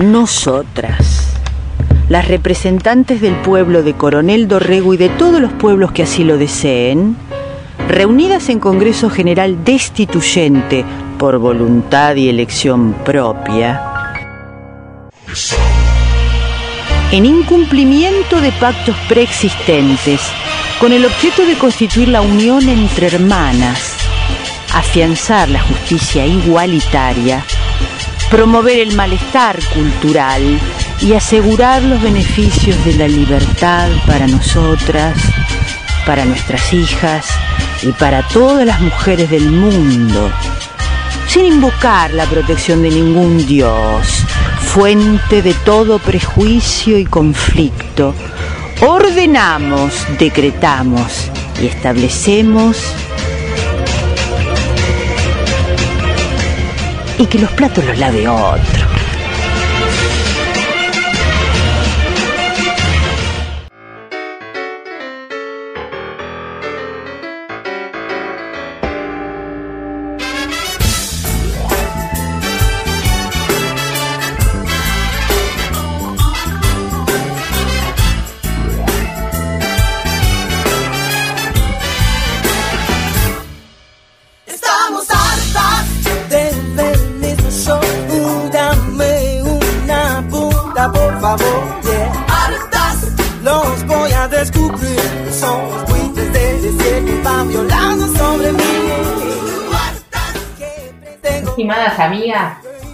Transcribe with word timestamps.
Nosotras, 0.00 1.28
las 2.08 2.26
representantes 2.26 3.20
del 3.20 3.34
pueblo 3.34 3.82
de 3.82 3.92
Coronel 3.92 4.48
Dorrego 4.48 4.94
y 4.94 4.96
de 4.96 5.10
todos 5.10 5.42
los 5.42 5.52
pueblos 5.52 5.92
que 5.92 6.04
así 6.04 6.24
lo 6.24 6.38
deseen, 6.38 7.16
reunidas 7.86 8.48
en 8.48 8.60
Congreso 8.60 9.10
General 9.10 9.62
Destituyente 9.62 10.86
por 11.18 11.36
voluntad 11.38 12.16
y 12.16 12.30
elección 12.30 12.94
propia, 13.04 13.78
en 17.12 17.26
incumplimiento 17.26 18.40
de 18.40 18.52
pactos 18.52 18.96
preexistentes, 19.06 20.22
con 20.80 20.92
el 20.92 21.04
objeto 21.04 21.44
de 21.44 21.58
constituir 21.58 22.08
la 22.08 22.22
unión 22.22 22.66
entre 22.70 23.08
hermanas, 23.08 23.96
afianzar 24.72 25.50
la 25.50 25.60
justicia 25.60 26.24
igualitaria, 26.24 27.44
promover 28.30 28.78
el 28.78 28.94
malestar 28.94 29.58
cultural 29.74 30.60
y 31.00 31.14
asegurar 31.14 31.82
los 31.82 32.00
beneficios 32.00 32.82
de 32.84 32.94
la 32.94 33.08
libertad 33.08 33.88
para 34.06 34.26
nosotras, 34.28 35.16
para 36.06 36.24
nuestras 36.24 36.72
hijas 36.72 37.26
y 37.82 37.90
para 37.92 38.26
todas 38.28 38.64
las 38.64 38.80
mujeres 38.80 39.30
del 39.30 39.50
mundo, 39.50 40.30
sin 41.26 41.46
invocar 41.46 42.12
la 42.12 42.24
protección 42.26 42.82
de 42.82 42.90
ningún 42.90 43.44
dios, 43.46 44.24
fuente 44.60 45.42
de 45.42 45.54
todo 45.64 45.98
prejuicio 45.98 46.98
y 46.98 47.06
conflicto, 47.06 48.14
ordenamos, 48.80 50.06
decretamos 50.18 51.30
y 51.60 51.66
establecemos 51.66 52.76
y 57.20 57.26
que 57.26 57.38
los 57.38 57.52
platos 57.52 57.84
los 57.84 57.98
lave 57.98 58.26
otro. 58.26 58.79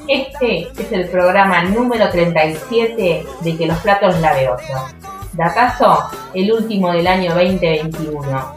Este 0.06 0.68
es 0.78 0.92
el 0.92 1.08
programa 1.08 1.62
número 1.64 2.10
37 2.10 3.26
de 3.40 3.56
Que 3.56 3.66
los 3.66 3.78
platos 3.78 4.20
lave 4.20 4.48
otro. 4.48 4.86
¿De 5.32 5.42
acaso 5.42 6.10
el 6.34 6.52
último 6.52 6.92
del 6.92 7.06
año 7.06 7.34
2021? 7.34 8.54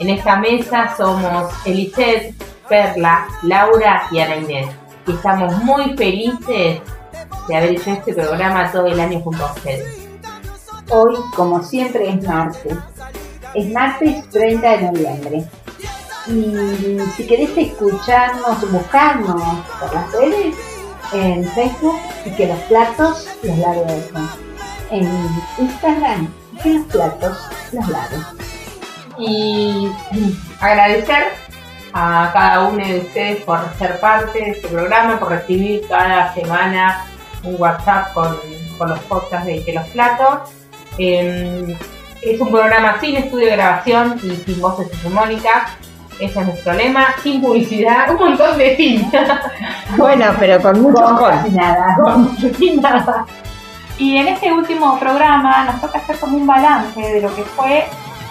En 0.00 0.10
esta 0.10 0.36
mesa 0.36 0.94
somos 0.96 1.50
Eliseth, 1.64 2.34
Perla, 2.68 3.26
Laura 3.42 4.06
y 4.10 4.20
Ana 4.20 4.36
Inés. 4.36 4.68
Y 5.06 5.12
estamos 5.12 5.56
muy 5.64 5.96
felices 5.96 6.80
de 7.48 7.56
haber 7.56 7.70
hecho 7.70 7.90
este 7.90 8.12
programa 8.12 8.70
todo 8.70 8.86
el 8.86 9.00
año 9.00 9.20
junto 9.20 9.46
a 9.46 9.52
ustedes. 9.52 10.08
Hoy, 10.90 11.16
como 11.34 11.62
siempre, 11.62 12.10
es 12.10 12.22
martes. 12.22 12.76
Es 13.54 13.70
martes 13.70 14.28
30 14.28 14.70
de 14.70 14.82
noviembre. 14.82 15.44
Y 16.26 16.98
si 17.16 17.26
querés 17.26 17.56
escucharnos, 17.56 18.70
buscarnos 18.70 19.42
por 19.80 19.94
las 19.94 20.12
redes, 20.12 20.54
en 21.12 21.44
Facebook 21.50 21.98
y 22.24 22.30
que 22.30 22.46
los 22.46 22.58
platos 22.60 23.28
los 23.42 23.58
lave. 23.58 24.02
En 24.90 25.08
Instagram 25.58 26.32
que 26.62 26.74
los 26.74 26.86
platos 26.86 27.38
los 27.72 27.88
lave. 27.88 28.16
Y 29.18 29.90
agradecer 30.60 31.32
a 31.92 32.30
cada 32.32 32.64
uno 32.64 32.84
de 32.84 32.98
ustedes 32.98 33.42
por 33.44 33.60
ser 33.78 34.00
parte 34.00 34.38
de 34.38 34.50
este 34.50 34.68
programa, 34.68 35.18
por 35.18 35.28
recibir 35.30 35.86
cada 35.88 36.34
semana 36.34 37.06
un 37.44 37.60
WhatsApp 37.60 38.12
con, 38.12 38.36
los 38.88 38.98
podcasts 39.00 39.46
de 39.46 39.64
Que 39.64 39.72
los 39.72 39.86
Platos. 39.88 40.50
Em, 40.98 41.76
es 42.22 42.40
un 42.40 42.50
programa 42.50 42.98
sin 43.00 43.16
estudio 43.16 43.46
de 43.46 43.52
grabación 43.52 44.18
y 44.22 44.36
sin 44.36 44.60
voces 44.60 44.92
hegemónicas. 44.92 45.70
Ese 46.20 46.40
es 46.40 46.46
nuestro 46.46 46.72
lema, 46.72 47.14
sin 47.22 47.40
publicidad, 47.40 48.10
un 48.10 48.16
montón 48.16 48.56
de 48.56 48.76
sin. 48.76 49.10
bueno, 49.96 50.26
pero 50.38 50.60
con 50.62 50.82
mucho 50.82 51.04
con, 51.04 51.54
nada. 51.54 51.96
sin 52.58 52.80
nada. 52.80 53.26
Y 53.98 54.16
en 54.16 54.28
este 54.28 54.52
último 54.52 54.98
programa 54.98 55.64
nos 55.64 55.80
toca 55.80 55.98
hacer 55.98 56.18
como 56.18 56.36
un 56.36 56.46
balance 56.46 57.00
de 57.00 57.20
lo 57.20 57.34
que 57.34 57.42
fue 57.42 57.86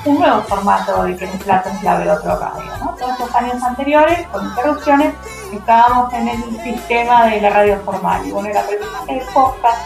un 0.06 0.20
nuevo 0.20 0.42
formato 0.42 1.04
de 1.04 1.16
que 1.16 1.26
el 1.26 1.32
plato 1.40 1.70
es 1.70 1.84
la 1.84 2.14
otro 2.14 2.38
radio. 2.38 2.72
¿no? 2.80 2.96
Todos 2.96 3.20
los 3.20 3.36
años 3.36 3.64
anteriores, 3.64 4.28
con 4.28 4.46
interrupciones, 4.46 5.14
estábamos 5.54 6.14
en 6.14 6.28
el 6.28 6.62
sistema 6.64 7.26
de 7.26 7.42
la 7.42 7.50
radio 7.50 7.80
formal. 7.86 8.26
Y 8.26 8.32
bueno, 8.32 8.50
el 8.50 8.58
aprendizaje 8.58 9.16
del 9.16 9.28
podcast 9.34 9.82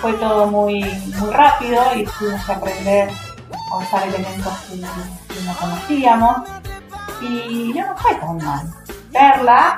fue 0.00 0.14
todo 0.14 0.46
muy, 0.46 0.82
muy 1.18 1.30
rápido 1.30 1.82
y 1.94 2.04
tuvimos 2.06 2.44
que 2.46 2.52
aprender 2.52 3.10
a 3.70 3.76
usar 3.76 4.08
elementos 4.08 4.52
que 4.70 4.76
no 5.42 5.54
conocíamos 5.60 6.59
y 7.20 7.72
no 7.74 7.86
nos 7.86 8.00
fue 8.00 8.14
tan 8.14 8.36
mal. 8.38 8.66
Verla 9.10 9.76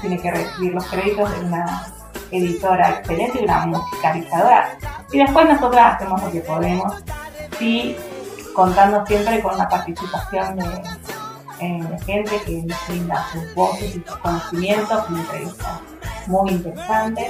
tiene 0.00 0.20
que 0.20 0.30
recibir 0.30 0.74
los 0.74 0.86
créditos 0.86 1.30
de 1.30 1.46
una 1.46 1.86
editora 2.30 2.90
excelente 2.90 3.40
y 3.40 3.44
una 3.44 3.66
musicalizadora. 3.66 4.78
Y 5.12 5.18
después 5.18 5.48
nosotras 5.48 5.94
hacemos 5.94 6.22
lo 6.22 6.30
que 6.30 6.40
podemos 6.40 6.94
y 7.60 7.96
contando 8.54 9.04
siempre 9.06 9.40
con 9.42 9.56
la 9.56 9.68
participación 9.68 10.56
de, 10.56 10.82
gente 11.58 12.40
que 12.46 12.62
nos 12.62 12.88
brinda 12.88 13.26
sus 13.32 13.54
voces 13.54 13.96
y 13.96 14.00
sus 14.00 14.16
conocimientos, 14.18 15.08
una 15.08 15.20
entrevista 15.20 15.80
muy 16.26 16.50
interesante. 16.50 17.26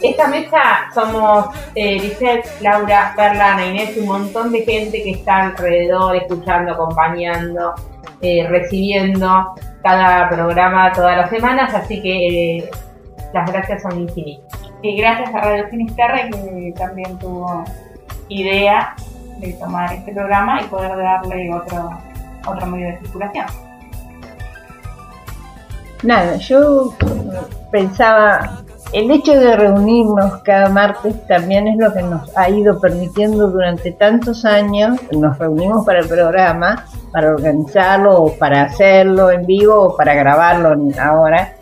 Esta 0.00 0.28
mesa 0.28 0.60
somos 0.94 1.46
eh, 1.74 2.40
Laura, 2.60 3.12
Perla, 3.16 3.52
Ana 3.52 3.66
Inés, 3.66 3.96
un 3.96 4.06
montón 4.06 4.52
de 4.52 4.64
gente 4.64 5.02
que 5.02 5.12
está 5.12 5.48
alrededor, 5.48 6.16
escuchando, 6.16 6.72
acompañando, 6.72 7.74
eh, 8.20 8.46
recibiendo 8.48 9.54
cada 9.82 10.28
programa 10.28 10.92
todas 10.92 11.16
las 11.16 11.30
semanas, 11.30 11.74
así 11.74 12.00
que 12.02 12.58
eh, 12.58 12.70
las 13.32 13.50
gracias 13.50 13.82
son 13.82 14.00
infinitas. 14.00 14.60
Y 14.82 14.96
gracias 14.96 15.34
a 15.34 15.40
Radio 15.40 15.68
Finisterre 15.68 16.30
que 16.30 16.74
también 16.76 17.18
tuvo 17.18 17.64
idea 18.28 18.94
de 19.38 19.52
tomar 19.54 19.92
este 19.92 20.12
programa 20.12 20.62
y 20.62 20.64
poder 20.66 20.96
darle 20.96 21.52
otro, 21.52 21.90
otro 22.46 22.66
medio 22.66 22.88
de 22.88 22.98
circulación. 22.98 23.46
Nada, 26.02 26.36
yo 26.36 26.94
pensaba 27.70 28.62
el 28.92 29.08
hecho 29.10 29.32
de 29.38 29.54
reunirnos 29.54 30.42
cada 30.42 30.68
martes 30.68 31.14
también 31.28 31.68
es 31.68 31.76
lo 31.78 31.92
que 31.92 32.02
nos 32.02 32.36
ha 32.36 32.50
ido 32.50 32.80
permitiendo 32.80 33.48
durante 33.48 33.92
tantos 33.92 34.44
años, 34.44 34.98
nos 35.12 35.38
reunimos 35.38 35.86
para 35.86 36.00
el 36.00 36.08
programa, 36.08 36.86
para 37.12 37.30
organizarlo 37.30 38.20
o 38.20 38.32
para 38.36 38.62
hacerlo 38.62 39.30
en 39.30 39.46
vivo 39.46 39.80
o 39.80 39.96
para 39.96 40.14
grabarlo 40.14 40.76
ahora, 41.00 41.52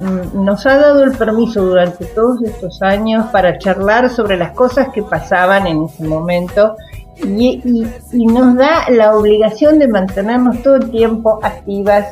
mm, 0.00 0.44
nos 0.44 0.66
ha 0.66 0.76
dado 0.76 1.04
el 1.04 1.16
permiso 1.16 1.62
durante 1.64 2.04
todos 2.04 2.42
estos 2.42 2.82
años 2.82 3.26
para 3.32 3.58
charlar 3.58 4.10
sobre 4.10 4.36
las 4.36 4.52
cosas 4.52 4.88
que 4.90 5.02
pasaban 5.02 5.66
en 5.66 5.84
ese 5.84 6.04
momento 6.04 6.76
y, 7.16 7.86
y, 8.12 8.26
nos 8.26 8.56
da 8.56 8.88
la 8.90 9.16
obligación 9.16 9.78
de 9.78 9.88
mantenernos 9.88 10.62
todo 10.62 10.76
el 10.76 10.90
tiempo 10.90 11.38
activas 11.42 12.06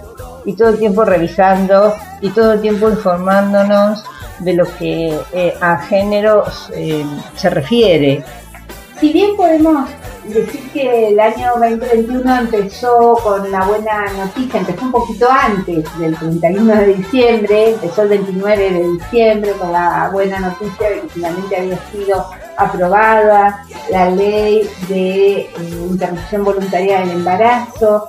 y 0.44 0.54
todo 0.54 0.70
el 0.70 0.78
tiempo 0.78 1.04
revisando 1.04 1.94
y 2.20 2.30
todo 2.30 2.52
el 2.52 2.60
tiempo 2.60 2.88
informándonos 2.88 4.04
de 4.40 4.54
lo 4.54 4.64
que 4.76 5.18
eh, 5.32 5.54
a 5.60 5.78
género 5.78 6.44
eh, 6.74 7.04
se 7.36 7.50
refiere. 7.50 8.24
Si 9.00 9.12
bien 9.12 9.36
podemos 9.36 9.88
decir 10.24 10.70
que 10.72 11.08
el 11.08 11.18
año 11.18 11.52
2021 11.58 12.36
empezó 12.40 13.18
con 13.22 13.50
la 13.50 13.64
buena 13.66 14.04
noticia, 14.12 14.60
empezó 14.60 14.84
un 14.84 14.92
poquito 14.92 15.28
antes 15.28 15.84
del 15.98 16.16
31 16.16 16.76
de 16.76 16.86
diciembre, 16.94 17.70
empezó 17.70 18.02
el 18.02 18.08
29 18.10 18.70
de 18.70 18.88
diciembre 18.88 19.52
con 19.58 19.72
la 19.72 20.10
buena 20.12 20.38
noticia 20.38 20.90
de 20.90 21.00
que 21.00 21.08
finalmente 21.08 21.56
había 21.56 21.78
sido 21.90 22.30
aprobada 22.56 23.64
la 23.90 24.10
ley 24.10 24.68
de 24.88 25.40
eh, 25.40 25.48
interrupción 25.90 26.44
voluntaria 26.44 27.00
del 27.00 27.10
embarazo, 27.10 28.08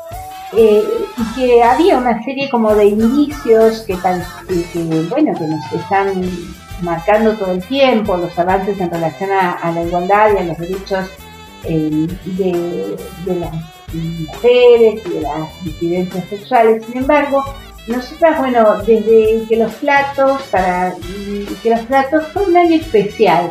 eh, 0.55 0.83
y 1.17 1.35
que 1.35 1.63
había 1.63 1.97
una 1.97 2.23
serie 2.23 2.47
como 2.49 2.75
de 2.75 2.85
indicios 2.85 3.81
que, 3.81 3.95
bueno, 3.95 5.33
que 5.33 5.47
nos 5.47 5.73
están 5.73 6.29
marcando 6.81 7.33
todo 7.33 7.53
el 7.53 7.63
tiempo 7.63 8.17
los 8.17 8.37
avances 8.37 8.79
en 8.79 8.91
relación 8.91 9.31
a, 9.31 9.71
la 9.71 9.83
igualdad 9.83 10.29
y 10.33 10.37
a 10.37 10.43
los 10.43 10.57
derechos 10.59 11.07
eh, 11.63 12.07
de, 12.23 13.35
las 13.35 13.51
mujeres 13.93 15.01
y 15.05 15.09
de 15.09 15.21
las 15.21 15.63
disidencias 15.63 16.25
sexuales. 16.29 16.85
Sin 16.85 16.97
embargo, 16.97 17.43
nosotras, 17.87 18.37
bueno, 18.37 18.77
desde 18.85 19.45
que 19.47 19.57
los 19.57 19.73
platos, 19.75 20.43
para 20.51 20.93
que 21.63 21.69
los 21.71 21.81
platos 21.81 22.27
fue 22.31 22.43
un 22.43 22.57
año 22.57 22.75
especial 22.75 23.49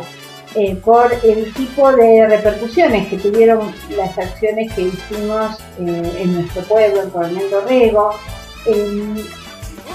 eh, 0.55 0.75
por 0.75 1.11
el 1.23 1.51
tipo 1.53 1.91
de 1.91 2.27
repercusiones 2.27 3.07
que 3.07 3.17
tuvieron 3.17 3.73
las 3.97 4.15
acciones 4.17 4.71
que 4.73 4.83
hicimos 4.83 5.57
eh, 5.79 6.17
en 6.19 6.35
nuestro 6.35 6.61
pueblo, 6.63 7.01
en 7.01 7.09
Coronel 7.09 7.49
Dorrego. 7.49 8.11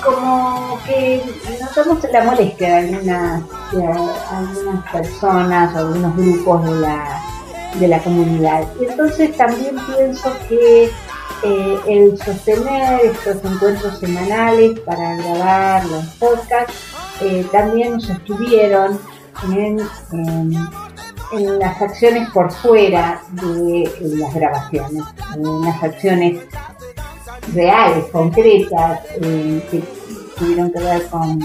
como 0.04 0.78
que 0.84 1.22
notamos 1.60 1.98
la 2.12 2.24
molestia 2.24 2.68
de 2.68 2.76
algunas, 2.76 3.42
algunas 4.32 4.92
personas 4.92 5.74
o 5.74 5.78
algunos 5.78 6.16
grupos 6.16 6.64
de 6.64 6.80
la, 6.80 7.22
de 7.78 7.88
la 7.88 7.98
comunidad. 8.00 8.64
Y 8.80 8.86
entonces 8.86 9.36
también 9.36 9.76
pienso 9.94 10.32
que 10.48 10.90
eh, 11.44 11.78
el 11.86 12.18
sostener 12.18 13.00
estos 13.04 13.36
encuentros 13.44 13.98
semanales 14.00 14.80
para 14.80 15.16
grabar 15.16 15.84
los 15.86 16.04
podcasts 16.18 16.74
también 17.50 17.94
nos 17.94 18.08
estuvieron 19.42 19.88
en, 21.32 21.58
las 21.58 21.80
acciones 21.82 22.30
por 22.30 22.50
fuera 22.50 23.22
de 23.32 23.90
las 24.00 24.34
grabaciones, 24.34 25.04
en 25.34 25.60
las 25.60 25.82
acciones 25.82 26.42
reales, 27.52 28.06
concretas, 28.06 29.00
eh, 29.20 29.62
que 29.70 29.82
tuvieron 30.38 30.72
que 30.72 30.80
ver 30.80 31.06
con, 31.08 31.38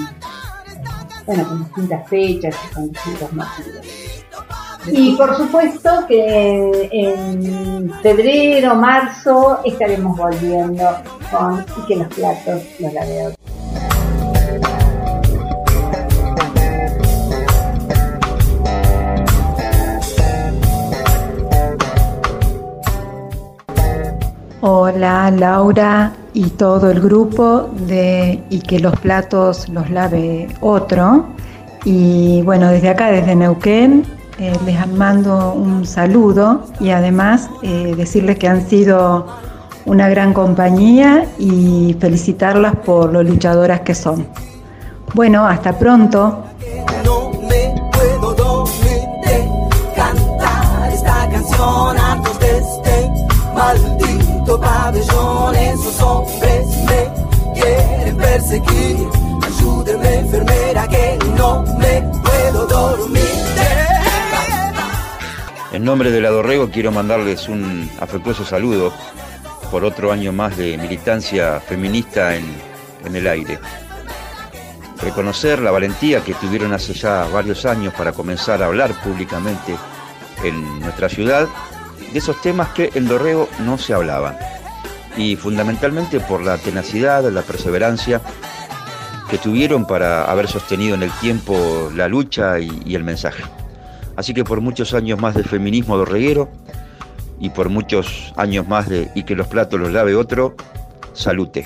bueno, 1.25 1.47
con 1.47 1.63
distintas 1.65 2.07
fechas 2.07 2.55
y 2.69 2.73
con 2.73 2.91
distintos 2.91 3.33
motivos. 3.33 4.13
Y 4.87 5.15
por 5.15 5.35
supuesto 5.37 6.05
que 6.07 6.89
en 6.91 7.93
febrero, 8.01 8.75
marzo 8.75 9.59
estaremos 9.63 10.17
volviendo 10.17 10.97
con 11.31 11.65
y 11.77 11.87
que 11.87 11.95
los 11.95 12.07
platos 12.07 12.61
los 12.79 12.93
veo. 12.93 13.42
Hola 24.65 25.29
Laura 25.29 26.13
y 26.33 26.51
todo 26.51 26.89
el 26.89 27.01
grupo 27.01 27.69
de 27.85 28.41
Y 28.49 28.61
que 28.61 28.79
los 28.79 28.97
platos 28.97 29.67
los 29.67 29.89
lave 29.89 30.47
otro. 30.61 31.25
Y 31.83 32.41
bueno, 32.43 32.69
desde 32.69 32.87
acá, 32.87 33.11
desde 33.11 33.35
Neuquén, 33.35 34.05
eh, 34.39 34.53
les 34.65 34.87
mando 34.87 35.51
un 35.51 35.85
saludo 35.85 36.63
y 36.79 36.91
además 36.91 37.49
eh, 37.61 37.93
decirles 37.97 38.39
que 38.39 38.47
han 38.47 38.65
sido 38.65 39.27
una 39.83 40.07
gran 40.07 40.31
compañía 40.31 41.25
y 41.37 41.97
felicitarlas 41.99 42.73
por 42.85 43.11
lo 43.11 43.21
luchadoras 43.21 43.81
que 43.81 43.93
son. 43.93 44.25
Bueno, 45.13 45.45
hasta 45.45 45.77
pronto. 45.77 46.41
En 65.71 65.85
nombre 65.85 66.11
de 66.11 66.19
la 66.19 66.29
Dorrego 66.29 66.69
quiero 66.69 66.91
mandarles 66.91 67.47
un 67.47 67.89
afectuoso 67.99 68.43
saludo 68.43 68.91
por 69.71 69.85
otro 69.85 70.11
año 70.11 70.33
más 70.33 70.57
de 70.57 70.77
militancia 70.77 71.61
feminista 71.61 72.35
en, 72.35 72.45
en 73.05 73.15
el 73.15 73.27
aire. 73.27 73.59
Reconocer 75.01 75.59
la 75.59 75.71
valentía 75.71 76.21
que 76.21 76.33
tuvieron 76.33 76.73
hace 76.73 76.93
ya 76.93 77.27
varios 77.31 77.65
años 77.65 77.93
para 77.93 78.11
comenzar 78.11 78.61
a 78.61 78.65
hablar 78.65 78.91
públicamente 79.03 79.75
en 80.43 80.79
nuestra 80.81 81.07
ciudad 81.07 81.47
de 82.13 82.19
esos 82.19 82.39
temas 82.41 82.69
que 82.69 82.91
en 82.93 83.07
Dorrego 83.07 83.49
no 83.59 83.77
se 83.77 83.93
hablaban 83.93 84.37
y 85.17 85.35
fundamentalmente 85.35 86.19
por 86.19 86.43
la 86.43 86.57
tenacidad, 86.57 87.23
la 87.31 87.41
perseverancia 87.41 88.21
que 89.29 89.37
tuvieron 89.39 89.85
para 89.85 90.25
haber 90.25 90.47
sostenido 90.47 90.93
en 90.93 91.03
el 91.03 91.11
tiempo 91.11 91.91
la 91.95 92.07
lucha 92.07 92.59
y, 92.59 92.95
el 92.95 93.03
mensaje. 93.03 93.43
Así 94.15 94.33
que 94.33 94.43
por 94.43 94.61
muchos 94.61 94.93
años 94.93 95.19
más 95.19 95.33
de 95.33 95.43
feminismo 95.43 95.97
dorreguero 95.97 96.49
y 97.39 97.49
por 97.49 97.69
muchos 97.69 98.31
años 98.37 98.67
más 98.67 98.87
de 98.87 99.09
y 99.15 99.23
que 99.23 99.35
los 99.35 99.47
platos 99.47 99.79
los 99.79 99.91
lave 99.91 100.15
otro, 100.15 100.55
salute. 101.13 101.63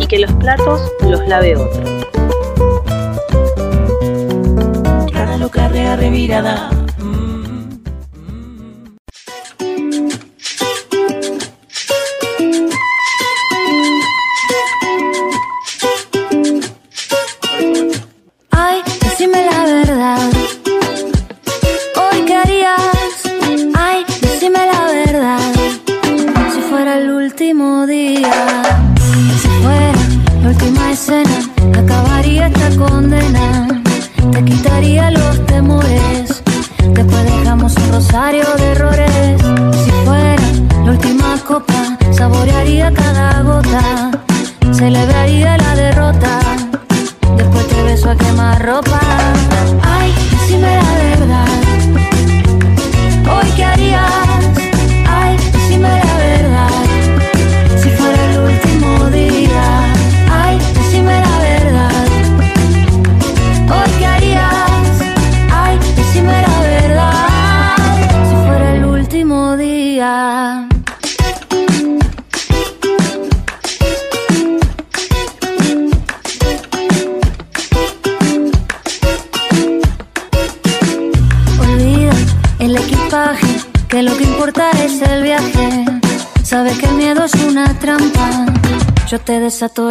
Y 0.00 0.06
que 0.08 0.18
los 0.18 0.32
platos 0.32 0.80
los 1.02 1.26
lave 1.28 1.56
otro. 1.56 1.99
revirada. 5.96 6.70
Loca, 44.88 44.88
revirada 44.96 45.10
todo 45.10 45.19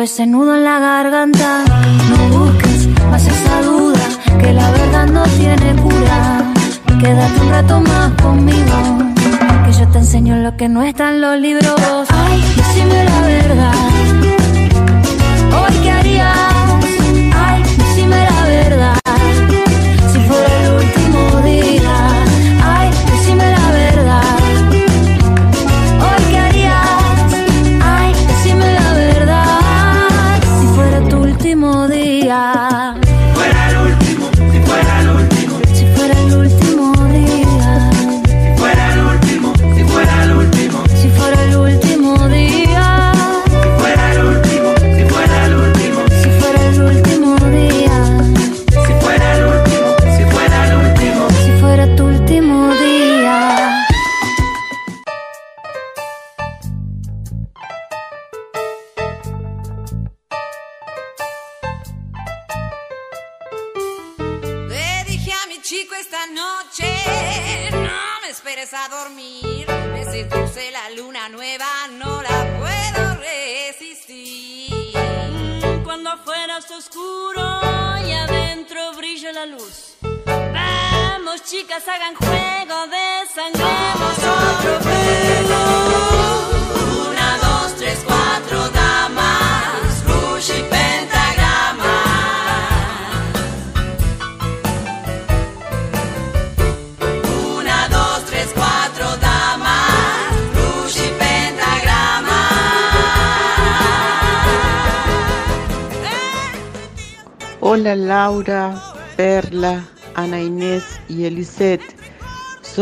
ese 0.10 0.25
nudo 0.25 0.49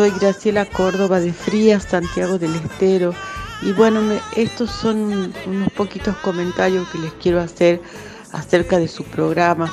Soy 0.08 0.20
Graciela 0.20 0.64
Córdoba 0.66 1.20
de 1.20 1.34
Frías, 1.34 1.84
Santiago 1.84 2.38
del 2.38 2.56
Estero. 2.56 3.14
Y 3.62 3.74
bueno, 3.74 4.00
estos 4.38 4.72
son 4.72 5.34
unos 5.46 5.70
poquitos 5.74 6.16
comentarios 6.18 6.88
que 6.88 6.98
les 7.00 7.12
quiero 7.22 7.42
hacer 7.42 7.82
acerca 8.32 8.78
de 8.80 8.88
su 8.88 9.04
programa, 9.04 9.70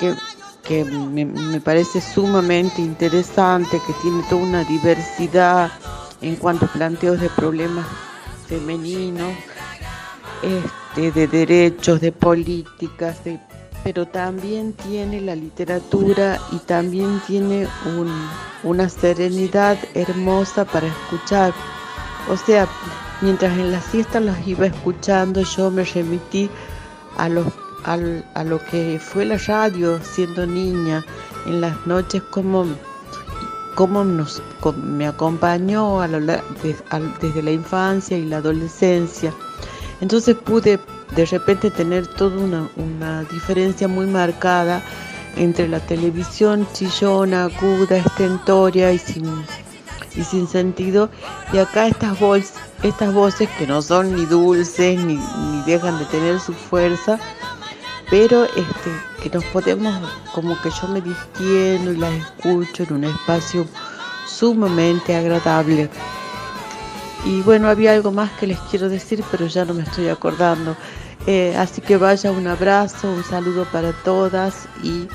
que, 0.00 0.12
que 0.64 0.84
me, 0.84 1.24
me 1.24 1.60
parece 1.60 2.00
sumamente 2.00 2.82
interesante, 2.82 3.80
que 3.86 3.92
tiene 4.02 4.24
toda 4.28 4.42
una 4.42 4.64
diversidad 4.64 5.70
en 6.20 6.34
cuanto 6.34 6.64
a 6.64 6.72
planteos 6.72 7.20
de 7.20 7.28
problemas 7.30 7.86
femeninos, 8.48 9.34
este, 10.42 11.12
de 11.12 11.28
derechos, 11.28 12.00
de 12.00 12.10
políticas, 12.10 13.22
de- 13.22 13.38
pero 13.84 14.06
también 14.08 14.72
tiene 14.72 15.20
la 15.20 15.36
literatura 15.36 16.40
y 16.50 16.56
también 16.60 17.20
tiene 17.26 17.68
un- 17.98 18.28
una 18.62 18.88
serenidad 18.88 19.76
hermosa 19.92 20.64
para 20.64 20.86
escuchar. 20.86 21.52
O 22.30 22.36
sea, 22.36 22.66
mientras 23.20 23.52
en 23.58 23.70
la 23.70 23.80
siesta 23.82 24.20
los 24.20 24.34
iba 24.46 24.66
escuchando, 24.66 25.42
yo 25.42 25.70
me 25.70 25.84
remití 25.84 26.48
a, 27.18 27.28
lo 27.28 28.64
que 28.70 28.98
fue 28.98 29.26
la 29.26 29.36
radio 29.36 30.00
siendo 30.02 30.46
niña, 30.46 31.04
en 31.46 31.60
las 31.60 31.86
noches 31.86 32.22
cómo 32.30 32.66
me 34.82 35.06
acompañó 35.06 36.00
desde 37.20 37.42
la 37.42 37.50
infancia 37.50 38.16
y 38.16 38.24
la 38.24 38.38
adolescencia. 38.38 39.34
Entonces 40.00 40.34
pude 40.36 40.78
de 41.16 41.26
repente 41.26 41.70
tener 41.70 42.06
toda 42.06 42.36
una, 42.38 42.68
una 42.76 43.22
diferencia 43.24 43.88
muy 43.88 44.06
marcada 44.06 44.82
entre 45.36 45.68
la 45.68 45.80
televisión 45.80 46.66
chillona, 46.72 47.44
aguda, 47.44 47.96
estentoria 47.96 48.92
y 48.92 48.98
sin, 48.98 49.24
y 50.16 50.22
sin 50.24 50.46
sentido, 50.46 51.10
y 51.52 51.58
acá 51.58 51.86
estas, 51.88 52.18
voz- 52.20 52.52
estas 52.82 53.12
voces 53.12 53.48
que 53.58 53.66
no 53.66 53.82
son 53.82 54.14
ni 54.14 54.26
dulces 54.26 54.98
ni, 55.04 55.16
ni 55.16 55.62
dejan 55.66 55.98
de 55.98 56.04
tener 56.06 56.38
su 56.40 56.52
fuerza, 56.52 57.18
pero 58.10 58.44
este, 58.44 58.90
que 59.22 59.30
nos 59.30 59.44
podemos, 59.46 59.92
como 60.34 60.60
que 60.62 60.70
yo 60.70 60.88
me 60.88 61.00
distiendo 61.00 61.92
y 61.92 61.96
las 61.96 62.12
escucho 62.14 62.84
en 62.84 62.92
un 62.92 63.04
espacio 63.04 63.66
sumamente 64.28 65.16
agradable. 65.16 65.90
Y 67.24 67.40
bueno, 67.40 67.68
había 67.68 67.92
algo 67.92 68.12
más 68.12 68.30
que 68.32 68.46
les 68.46 68.58
quiero 68.70 68.88
decir, 68.88 69.24
pero 69.30 69.46
ya 69.46 69.64
no 69.64 69.72
me 69.74 69.82
estoy 69.82 70.08
acordando. 70.08 70.76
Eh, 71.26 71.54
así 71.56 71.80
que 71.80 71.96
vaya 71.96 72.30
un 72.30 72.46
abrazo, 72.46 73.10
un 73.10 73.24
saludo 73.24 73.64
para 73.72 73.92
todas 74.04 74.68
y 74.82 75.08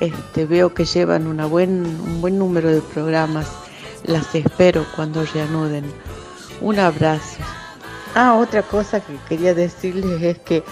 este, 0.00 0.46
veo 0.46 0.72
que 0.72 0.84
llevan 0.86 1.26
una 1.26 1.44
buen, 1.46 1.84
un 1.84 2.20
buen 2.20 2.38
número 2.38 2.68
de 2.70 2.80
programas. 2.80 3.46
Las 4.04 4.34
espero 4.34 4.86
cuando 4.96 5.22
reanuden. 5.34 5.84
Un 6.62 6.78
abrazo. 6.78 7.42
Ah, 8.14 8.34
otra 8.34 8.62
cosa 8.62 9.00
que 9.00 9.14
quería 9.28 9.54
decirles 9.54 10.22
es 10.22 10.38
que 10.38 10.64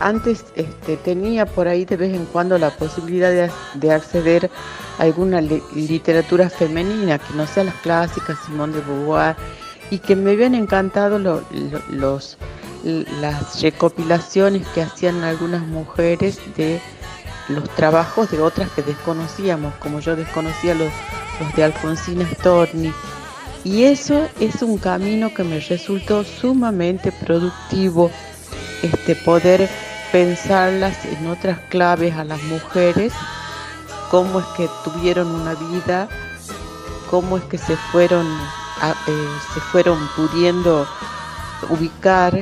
antes 0.00 0.44
este, 0.56 0.96
tenía 0.98 1.46
por 1.46 1.66
ahí 1.66 1.84
de 1.86 1.96
vez 1.96 2.14
en 2.14 2.26
cuando 2.26 2.58
la 2.58 2.70
posibilidad 2.70 3.30
de, 3.30 3.50
de 3.74 3.92
acceder 3.92 4.50
a 4.98 5.02
alguna 5.04 5.40
li- 5.40 5.62
literatura 5.74 6.50
femenina, 6.50 7.18
que 7.18 7.32
no 7.34 7.46
sea 7.46 7.64
las 7.64 7.74
clásicas, 7.76 8.38
Simone 8.44 8.74
de 8.74 8.80
Beauvoir, 8.82 9.36
y 9.90 9.98
que 9.98 10.14
me 10.16 10.32
habían 10.32 10.54
encantado 10.54 11.18
lo- 11.18 11.42
lo- 11.50 11.82
los, 11.90 12.36
las 12.84 13.60
recopilaciones 13.62 14.66
que 14.68 14.82
hacían 14.82 15.24
algunas 15.24 15.66
mujeres 15.66 16.38
de 16.56 16.80
los 17.48 17.68
trabajos 17.70 18.30
de 18.30 18.40
otras 18.40 18.70
que 18.70 18.82
desconocíamos, 18.82 19.74
como 19.76 20.00
yo 20.00 20.16
desconocía 20.16 20.74
los, 20.74 20.90
de 21.56 21.64
Alfonsina 21.64 22.28
Storni. 22.34 22.92
Y 23.64 23.84
eso 23.84 24.28
es 24.40 24.62
un 24.62 24.76
camino 24.76 25.32
que 25.32 25.44
me 25.44 25.60
resultó 25.60 26.24
sumamente 26.24 27.12
productivo, 27.12 28.10
este 28.82 29.16
poder 29.16 29.68
pensarlas 30.12 31.04
en 31.06 31.26
otras 31.26 31.58
claves 31.70 32.14
a 32.14 32.24
las 32.24 32.42
mujeres, 32.44 33.12
cómo 34.10 34.40
es 34.40 34.46
que 34.56 34.68
tuvieron 34.84 35.28
una 35.28 35.54
vida, 35.54 36.08
cómo 37.10 37.38
es 37.38 37.44
que 37.44 37.56
se 37.56 37.76
fueron, 37.76 38.26
eh, 38.26 39.28
se 39.54 39.60
fueron 39.60 39.98
pudiendo 40.14 40.86
ubicar 41.70 42.36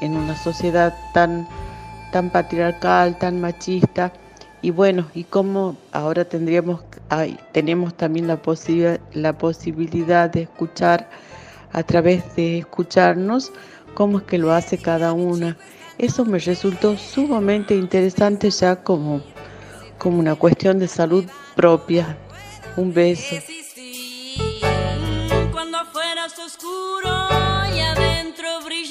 en, 0.00 0.16
una 0.16 0.36
sociedad 0.36 0.94
tan, 1.12 1.46
tan 2.12 2.30
patriarcal, 2.30 3.18
tan 3.18 3.40
machista. 3.40 4.12
Y 4.62 4.70
bueno, 4.70 5.06
y 5.14 5.24
cómo 5.24 5.76
ahora 5.92 6.24
tendríamos, 6.24 6.80
ay, 7.08 7.38
tenemos 7.52 7.94
también 7.94 8.26
la, 8.26 8.42
posibi- 8.42 9.00
la 9.12 9.32
posibilidad 9.36 10.30
de 10.30 10.42
escuchar 10.42 11.08
a 11.72 11.82
través 11.82 12.34
de 12.34 12.58
escucharnos 12.58 13.52
cómo 13.94 14.18
es 14.18 14.24
que 14.24 14.38
lo 14.38 14.52
hace 14.52 14.78
cada 14.78 15.12
una. 15.12 15.56
Eso 15.98 16.24
me 16.24 16.38
resultó 16.38 16.96
sumamente 16.96 17.74
interesante 17.74 18.50
ya 18.50 18.76
como, 18.76 19.20
como 19.98 20.18
una 20.18 20.34
cuestión 20.34 20.78
de 20.78 20.88
salud 20.88 21.24
propia. 21.54 22.16
Un 22.76 22.94
beso. 22.94 23.36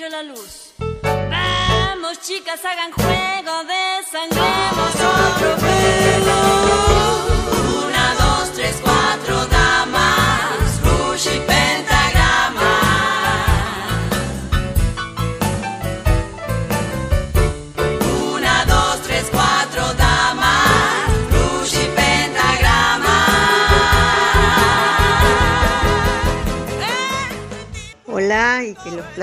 Brilla 0.08 0.10
la 0.10 0.24
luz. 0.24 0.74
Vamos, 1.04 2.20
chicas, 2.22 2.60
hagan 2.64 2.92
juego, 2.92 3.64
desangremos 3.64 4.96
otro 4.96 5.58
fuego. 5.58 6.47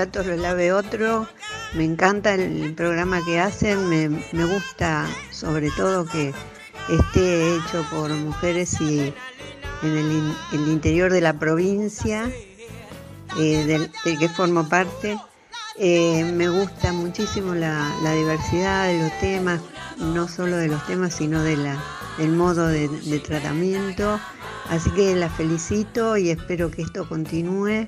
Platos 0.05 0.25
los 0.27 0.39
lave 0.39 0.71
otro. 0.71 1.27
Me 1.73 1.83
encanta 1.83 2.35
el 2.35 2.73
programa 2.75 3.23
que 3.25 3.39
hacen, 3.39 3.89
me, 3.89 4.45
gusta 4.45 5.07
sobre 5.31 5.71
todo 5.71 6.05
que 6.05 6.33
esté 6.89 7.55
hecho 7.55 7.83
por 7.89 8.09
mujeres 8.11 8.79
y 8.81 9.13
en 9.81 9.97
el, 9.97 10.11
in- 10.11 10.35
el 10.53 10.67
interior 10.67 11.11
de 11.11 11.21
la 11.21 11.33
provincia 11.33 12.29
eh, 13.39 13.65
del, 13.65 13.91
que 14.19 14.29
formo 14.29 14.67
parte. 14.69 15.17
Eh, 15.77 16.23
me 16.23 16.49
gusta 16.49 16.93
muchísimo 16.93 17.53
la, 17.55 17.91
diversidad 18.15 18.87
de 18.87 18.99
los 18.99 19.19
temas, 19.19 19.59
no 19.97 20.27
solo 20.27 20.55
de 20.57 20.67
los 20.67 20.85
temas, 20.85 21.15
sino 21.15 21.41
del 21.41 21.67
modo 22.29 22.67
de, 22.67 22.87
de 22.87 23.19
tratamiento. 23.19 24.19
Así 24.69 24.89
que 24.91 25.15
la 25.15 25.29
felicito 25.29 26.15
y 26.15 26.29
espero 26.29 26.69
que 26.69 26.83
esto 26.83 27.09
continúe. 27.09 27.87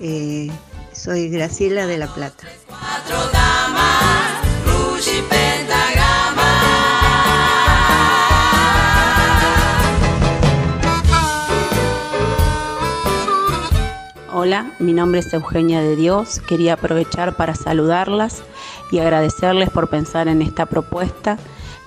Eh, 0.00 0.50
soy 0.98 1.28
Graciela 1.28 1.86
de 1.86 1.96
La 1.96 2.08
Plata. 2.08 2.44
Hola, 14.32 14.72
mi 14.78 14.92
nombre 14.92 15.20
es 15.20 15.32
Eugenia 15.32 15.80
de 15.80 15.96
Dios. 15.96 16.40
Quería 16.48 16.74
aprovechar 16.74 17.36
para 17.36 17.54
saludarlas 17.54 18.42
y 18.92 18.98
agradecerles 18.98 19.70
por 19.70 19.90
pensar 19.90 20.28
en 20.28 20.42
esta 20.42 20.66
propuesta 20.66 21.38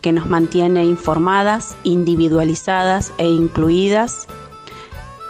que 0.01 0.11
nos 0.11 0.27
mantiene 0.27 0.85
informadas, 0.85 1.75
individualizadas 1.83 3.13
e 3.17 3.27
incluidas. 3.27 4.27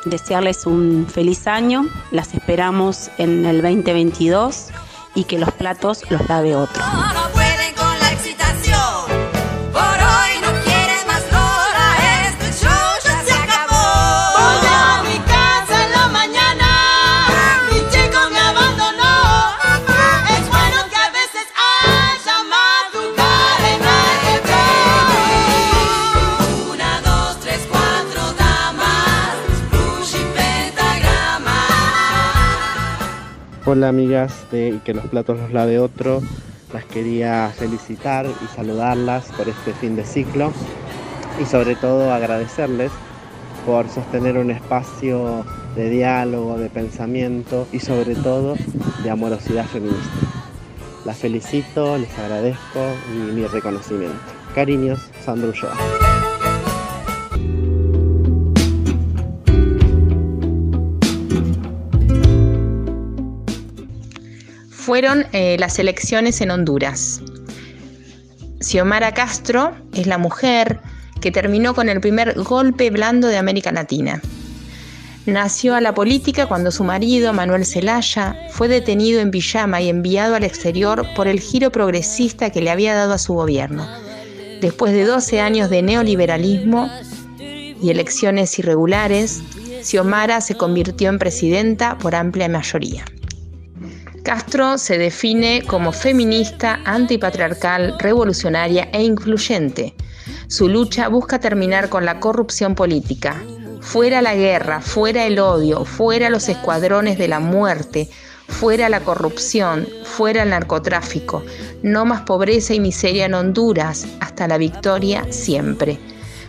Desearles 0.06 0.66
un 0.66 1.08
feliz 1.08 1.48
año, 1.48 1.88
las 2.12 2.34
esperamos 2.34 3.12
en 3.18 3.46
el 3.46 3.62
2022 3.62 4.70
y 5.16 5.26
que 5.26 5.38
los 5.38 5.52
platos 5.52 6.10
los 6.10 6.28
lave 6.28 6.56
otro. 6.56 6.82
Hola 33.74 33.88
amigas 33.88 34.34
de 34.52 34.82
que 34.84 34.94
los 34.94 35.06
platos 35.06 35.40
los 35.40 35.54
lave 35.54 35.80
otro. 35.80 36.22
Las 36.74 36.84
quería 36.84 37.50
felicitar 37.58 38.26
y 38.26 38.54
saludarlas 38.54 39.32
por 39.38 39.48
este 39.48 39.72
fin 39.72 39.96
de 39.96 40.04
ciclo 40.04 40.52
y 41.42 41.46
sobre 41.46 41.78
todo 41.78 42.12
agradecerles 42.12 42.92
por 43.66 43.88
sostener 43.88 44.38
un 44.38 44.52
espacio 44.52 45.46
de 45.78 45.90
diálogo, 45.90 46.58
de 46.58 46.70
pensamiento 46.70 47.66
y 47.72 47.80
sobre 47.80 48.14
todo 48.16 48.56
de 49.04 49.10
amorosidad 49.10 49.68
feminista. 49.68 50.20
Las 51.06 51.20
felicito, 51.20 51.98
les 51.98 52.20
agradezco 52.20 52.82
y 53.14 53.32
mi 53.32 53.48
reconocimiento. 53.48 54.20
Cariños, 54.54 55.00
Sandro 55.24 55.52
Ulloa. 55.52 56.11
Fueron 64.92 65.26
eh, 65.32 65.56
las 65.58 65.80
elecciones 65.80 66.42
en 66.42 66.52
Honduras. 66.52 67.22
Xiomara 68.60 69.14
Castro 69.14 69.74
es 69.94 70.06
la 70.06 70.18
mujer 70.18 70.82
que 71.22 71.32
terminó 71.32 71.74
con 71.74 71.88
el 71.88 72.02
primer 72.02 72.34
golpe 72.34 72.90
blando 72.90 73.30
de 73.30 73.38
América 73.38 73.72
Latina. 73.72 74.22
Nació 75.26 75.76
a 75.76 75.80
la 75.80 75.94
política 75.94 76.46
cuando 76.46 76.72
su 76.72 76.84
marido, 76.84 77.32
Manuel 77.32 77.66
Zelaya, 77.66 78.36
fue 78.50 78.68
detenido 78.68 79.22
en 79.22 79.32
pijama 79.32 79.80
y 79.80 79.88
enviado 79.88 80.36
al 80.36 80.44
exterior 80.44 81.08
por 81.16 81.30
el 81.30 81.40
giro 81.40 81.72
progresista 81.72 82.50
que 82.50 82.60
le 82.60 82.70
había 82.70 82.94
dado 82.94 83.14
a 83.14 83.18
su 83.18 83.34
gobierno. 83.34 83.88
Después 84.60 84.92
de 84.92 85.06
12 85.06 85.40
años 85.40 85.70
de 85.70 85.84
neoliberalismo 85.84 86.92
y 87.40 87.92
elecciones 87.92 88.60
irregulares, 88.60 89.42
Xiomara 89.84 90.42
se 90.42 90.56
convirtió 90.56 91.08
en 91.08 91.18
presidenta 91.18 91.98
por 91.98 92.14
amplia 92.14 92.50
mayoría. 92.50 93.06
Castro 94.24 94.78
se 94.78 95.00
define 95.00 95.64
como 95.66 95.92
feminista, 95.92 96.80
antipatriarcal, 96.86 97.96
revolucionaria 97.98 98.88
e 98.94 99.02
incluyente. 99.02 99.96
Su 100.48 100.70
lucha 100.70 101.08
busca 101.08 101.40
terminar 101.40 101.90
con 101.90 102.06
la 102.06 102.20
corrupción 102.20 102.76
política. 102.76 103.42
Fuera 103.80 104.22
la 104.22 104.36
guerra, 104.36 104.80
fuera 104.80 105.26
el 105.26 105.40
odio, 105.40 105.86
fuera 105.86 106.30
los 106.30 106.50
escuadrones 106.50 107.18
de 107.18 107.28
la 107.28 107.40
muerte, 107.40 108.10
fuera 108.48 108.90
la 108.90 109.00
corrupción, 109.00 109.88
fuera 110.04 110.44
el 110.44 110.50
narcotráfico. 110.50 111.44
No 111.82 112.06
más 112.06 112.22
pobreza 112.22 112.76
y 112.76 112.80
miseria 112.80 113.26
en 113.26 113.34
Honduras, 113.34 114.06
hasta 114.20 114.48
la 114.48 114.60
victoria 114.60 115.26
siempre. 115.32 115.98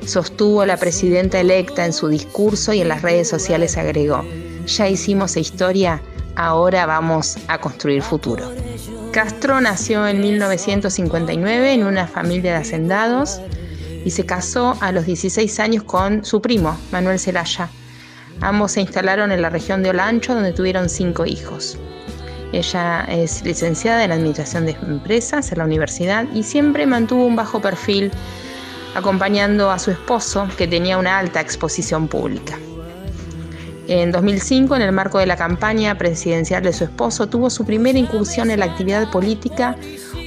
Sostuvo 0.04 0.66
la 0.66 0.76
presidenta 0.76 1.40
electa 1.40 1.86
en 1.86 1.94
su 1.94 2.08
discurso 2.08 2.74
y 2.74 2.82
en 2.82 2.88
las 2.88 3.00
redes 3.00 3.28
sociales 3.28 3.78
agregó, 3.78 4.24
ya 4.66 4.88
hicimos 4.88 5.36
historia, 5.36 6.02
ahora 6.36 6.86
vamos 6.86 7.38
a 7.48 7.58
construir 7.58 8.02
futuro. 8.02 8.50
Castro 9.12 9.60
nació 9.60 10.06
en 10.06 10.20
1959 10.20 11.72
en 11.72 11.84
una 11.84 12.06
familia 12.06 12.52
de 12.52 12.58
hacendados 12.58 13.40
y 14.04 14.10
se 14.10 14.24
casó 14.24 14.76
a 14.80 14.92
los 14.92 15.06
16 15.06 15.60
años 15.60 15.84
con 15.84 16.24
su 16.24 16.40
primo, 16.40 16.78
Manuel 16.90 17.18
Zelaya. 17.18 17.68
Ambos 18.40 18.72
se 18.72 18.80
instalaron 18.80 19.30
en 19.30 19.42
la 19.42 19.50
región 19.50 19.82
de 19.82 19.90
Olancho 19.90 20.34
donde 20.34 20.52
tuvieron 20.52 20.88
cinco 20.88 21.26
hijos. 21.26 21.78
Ella 22.52 23.04
es 23.08 23.42
licenciada 23.44 24.04
en 24.04 24.12
Administración 24.12 24.66
de 24.66 24.72
Empresas 24.72 25.52
en 25.52 25.58
la 25.58 25.64
universidad 25.64 26.26
y 26.34 26.42
siempre 26.42 26.86
mantuvo 26.86 27.24
un 27.24 27.36
bajo 27.36 27.60
perfil 27.60 28.10
acompañando 28.94 29.70
a 29.70 29.78
su 29.78 29.90
esposo 29.90 30.48
que 30.58 30.66
tenía 30.68 30.98
una 30.98 31.18
alta 31.18 31.40
exposición 31.40 32.08
pública. 32.08 32.58
En 33.88 34.12
2005, 34.12 34.76
en 34.76 34.82
el 34.82 34.92
marco 34.92 35.18
de 35.18 35.26
la 35.26 35.36
campaña 35.36 35.98
presidencial 35.98 36.62
de 36.62 36.72
su 36.72 36.84
esposo, 36.84 37.28
tuvo 37.28 37.50
su 37.50 37.64
primera 37.64 37.98
incursión 37.98 38.50
en 38.50 38.60
la 38.60 38.66
actividad 38.66 39.10
política 39.10 39.76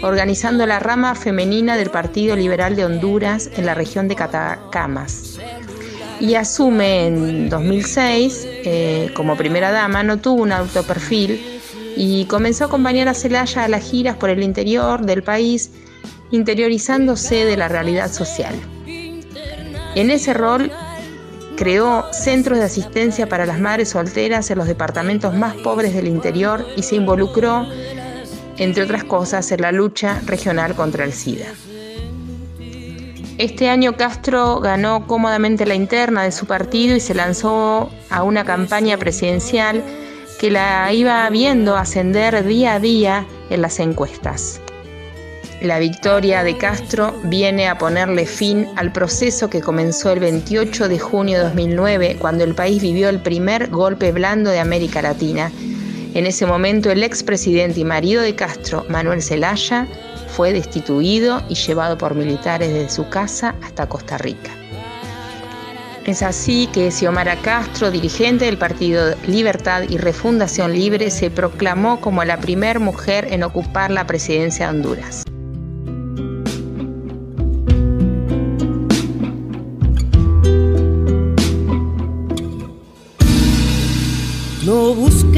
organizando 0.02 0.66
la 0.66 0.80
rama 0.80 1.16
femenina 1.16 1.78
del 1.78 1.90
Partido 1.90 2.36
Liberal 2.36 2.76
de 2.76 2.86
Honduras 2.86 3.50
en 3.56 3.66
la 3.66 3.74
región 3.74 4.08
de 4.08 4.16
Catacamas. 4.16 5.40
Y 6.20 6.36
asume 6.36 7.08
en 7.08 7.50
2006 7.50 8.42
eh, 8.46 9.12
como 9.16 9.36
primera 9.36 9.72
dama, 9.72 10.04
no 10.04 10.18
tuvo 10.18 10.44
un 10.44 10.52
alto 10.52 10.84
perfil 10.84 11.60
y 11.96 12.26
comenzó 12.26 12.66
a 12.66 12.68
acompañar 12.68 13.08
a 13.08 13.14
Celaya 13.14 13.64
a 13.64 13.68
las 13.68 13.84
giras 13.84 14.18
por 14.18 14.30
el 14.30 14.44
interior 14.44 15.06
del 15.06 15.24
país, 15.24 15.72
interiorizándose 16.32 17.46
de 17.46 17.58
la 17.58 17.68
realidad 17.68 18.12
social. 18.12 18.56
En 18.86 20.12
ese 20.12 20.34
rol 20.34 20.72
creó 21.56 22.06
centros 22.12 22.60
de 22.60 22.66
asistencia 22.66 23.28
para 23.28 23.46
las 23.46 23.60
madres 23.60 23.90
solteras 23.90 24.50
en 24.52 24.58
los 24.58 24.68
departamentos 24.68 25.34
más 25.34 25.56
pobres 25.56 25.94
del 25.94 26.08
interior 26.08 26.66
y 26.76 26.84
se 26.84 26.96
involucró, 26.96 27.66
entre 28.58 28.84
otras 28.84 29.04
cosas, 29.04 29.52
en 29.52 29.62
la 29.62 29.72
lucha 29.72 30.22
regional 30.26 30.76
contra 30.76 31.04
el 31.04 31.14
SIDA. 31.14 31.48
Este 33.38 33.70
año 33.70 33.98
Castro 33.98 34.62
ganó 34.62 35.08
cómodamente 35.08 35.66
la 35.66 35.76
interna 35.76 36.24
de 36.24 36.32
su 36.32 36.46
partido 36.46 36.96
y 36.96 37.02
se 37.02 37.14
lanzó 37.14 37.90
a 38.10 38.24
una 38.24 38.46
campaña 38.46 38.98
presidencial 38.98 39.84
que 40.40 40.52
la 40.52 40.92
iba 40.94 41.30
viendo 41.30 41.76
ascender 41.76 42.46
día 42.46 42.76
a 42.76 42.80
día 42.80 43.26
en 43.50 43.62
las 43.62 43.80
encuestas. 43.80 44.62
La 45.62 45.80
victoria 45.80 46.44
de 46.44 46.58
Castro 46.58 47.18
viene 47.24 47.68
a 47.68 47.78
ponerle 47.78 48.26
fin 48.26 48.68
al 48.76 48.92
proceso 48.92 49.50
que 49.50 49.62
comenzó 49.62 50.12
el 50.12 50.20
28 50.20 50.90
de 50.90 51.00
junio 51.00 51.38
de 51.38 51.44
2009, 51.46 52.18
cuando 52.20 52.44
el 52.44 52.54
país 52.54 52.82
vivió 52.82 53.08
el 53.08 53.22
primer 53.22 53.70
golpe 53.70 54.12
blando 54.12 54.52
de 54.52 54.60
América 54.60 55.02
Latina. 55.02 55.52
En 56.14 56.26
ese 56.26 56.46
momento 56.46 56.92
el 56.92 57.04
expresidente 57.04 57.80
y 57.80 57.86
marido 57.86 58.22
de 58.22 58.36
Castro, 58.36 58.86
Manuel 58.90 59.22
Zelaya, 59.22 59.88
fue 60.28 60.52
destituido 60.52 61.42
y 61.48 61.56
llevado 61.56 61.98
por 61.98 62.16
militares 62.16 62.74
desde 62.74 62.90
su 62.90 63.08
casa 63.08 63.56
hasta 63.64 63.88
Costa 63.88 64.18
Rica. 64.18 64.52
Es 66.06 66.22
así 66.22 66.68
que 66.68 66.92
Xiomara 66.92 67.38
Castro, 67.38 67.90
dirigente 67.90 68.46
del 68.46 68.58
Partido 68.58 69.16
Libertad 69.26 69.84
y 69.90 69.98
Refundación 69.98 70.74
Libre, 70.74 71.10
se 71.10 71.32
proclamó 71.32 72.00
como 72.02 72.24
la 72.26 72.38
primera 72.38 72.80
mujer 72.80 73.28
en 73.32 73.42
ocupar 73.42 73.90
la 73.90 74.06
presidencia 74.06 74.68
de 74.68 74.78
Honduras. 74.78 75.26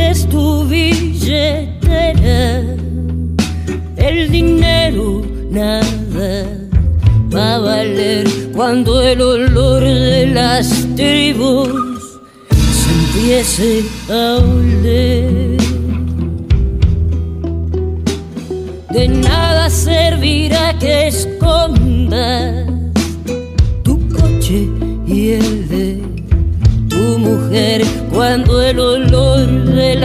Tu 0.08 0.63
billetera, 0.63 2.63
el 3.98 4.32
dinero 4.32 5.22
nada 5.52 6.48
va 7.34 7.56
a 7.56 7.60
valer 7.60 8.26
cuando 8.56 9.02
el 9.02 9.22
olor 9.22 9.84
de 9.84 10.28
las 10.28 10.88
tribus 10.96 11.70
se 12.50 12.93
empiece 12.93 13.84
a 14.10 14.38
oler. 14.38 15.58
De 18.91 19.08
nada 19.08 19.70
servirá 19.70 20.78
que 20.80 21.08
escondas 21.08 22.67
tu 23.84 24.00
coche 24.10 24.70
y 25.06 25.32
el 25.32 25.67
de 25.67 26.02
tu 26.89 27.20
mujer 27.20 27.84
cuando 28.12 28.62
el 28.62 28.80
olor 28.80 29.16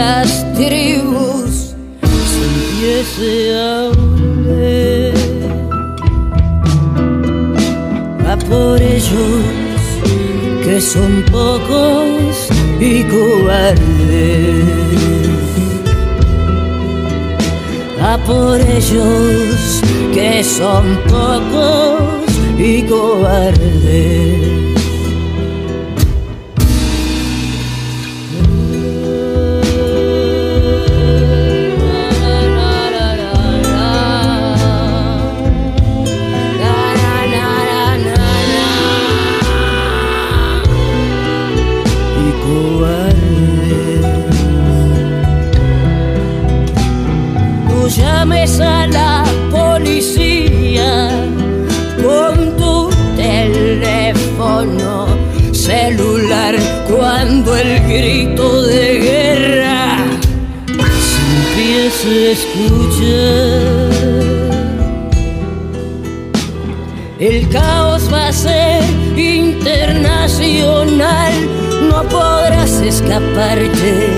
las 0.05 0.31
tribus 0.55 1.75
se 2.31 2.43
empiece 2.53 3.31
a 3.55 3.69
oler. 3.91 5.15
Va 8.25 8.35
por 8.53 8.77
ellos 8.97 9.45
que 10.65 10.81
son 10.81 11.13
pocos 11.31 12.33
y 12.81 12.93
cobardes. 13.15 14.65
Va 18.01 18.15
por 18.31 18.57
ellos 18.79 19.57
que 20.15 20.43
son 20.43 20.85
pocos 21.17 22.23
cobardes. 22.89 24.52
Cuando 57.13 57.55
el 57.55 57.79
grito 57.89 58.63
de 58.63 58.99
guerra 58.99 59.99
se 61.91 62.33
escuchar. 62.33 63.93
El 67.21 67.51
caos 67.51 68.11
va 68.11 68.29
a 68.29 68.33
ser 68.33 68.83
internacional, 69.15 71.35
no 71.91 72.03
podrás 72.05 72.81
escaparte 72.81 74.09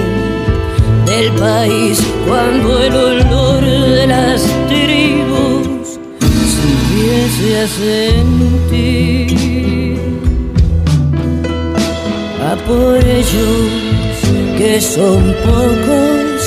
del 1.05 1.33
país 1.33 2.01
cuando 2.29 2.81
el 2.81 2.95
olor 2.95 3.65
de 3.65 4.07
las 4.07 4.41
tribus 4.69 5.99
se 6.53 6.61
empiece 6.71 7.61
a 7.61 7.67
sentir. 7.67 9.44
A 12.55 12.57
por 12.57 13.05
ellos 13.05 13.69
que 14.57 14.81
son 14.81 15.35
pocos 15.43 16.41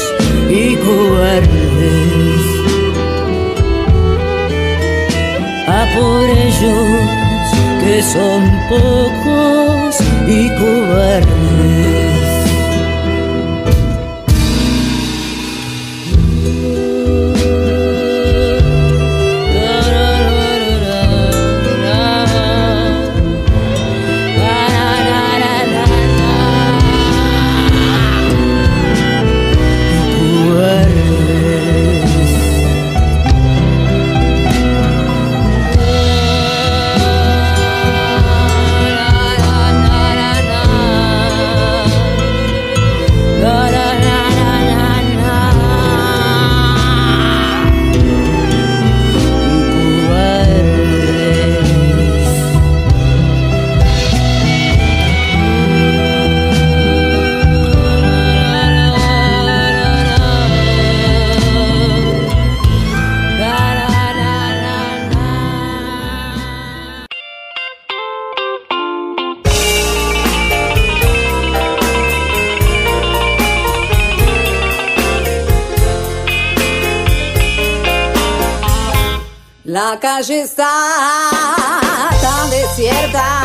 y 0.49 0.77
cobardes. 0.77 2.45
a 5.67 5.81
por 5.99 6.29
ellos 6.29 6.87
que 7.81 8.01
son 8.03 8.41
pocos 8.69 9.97
y 10.29 10.49
cobardes. 10.61 12.06
La 79.77 79.99
calle 79.99 80.41
está 80.41 80.71
tan 82.19 82.49
desierta. 82.49 83.43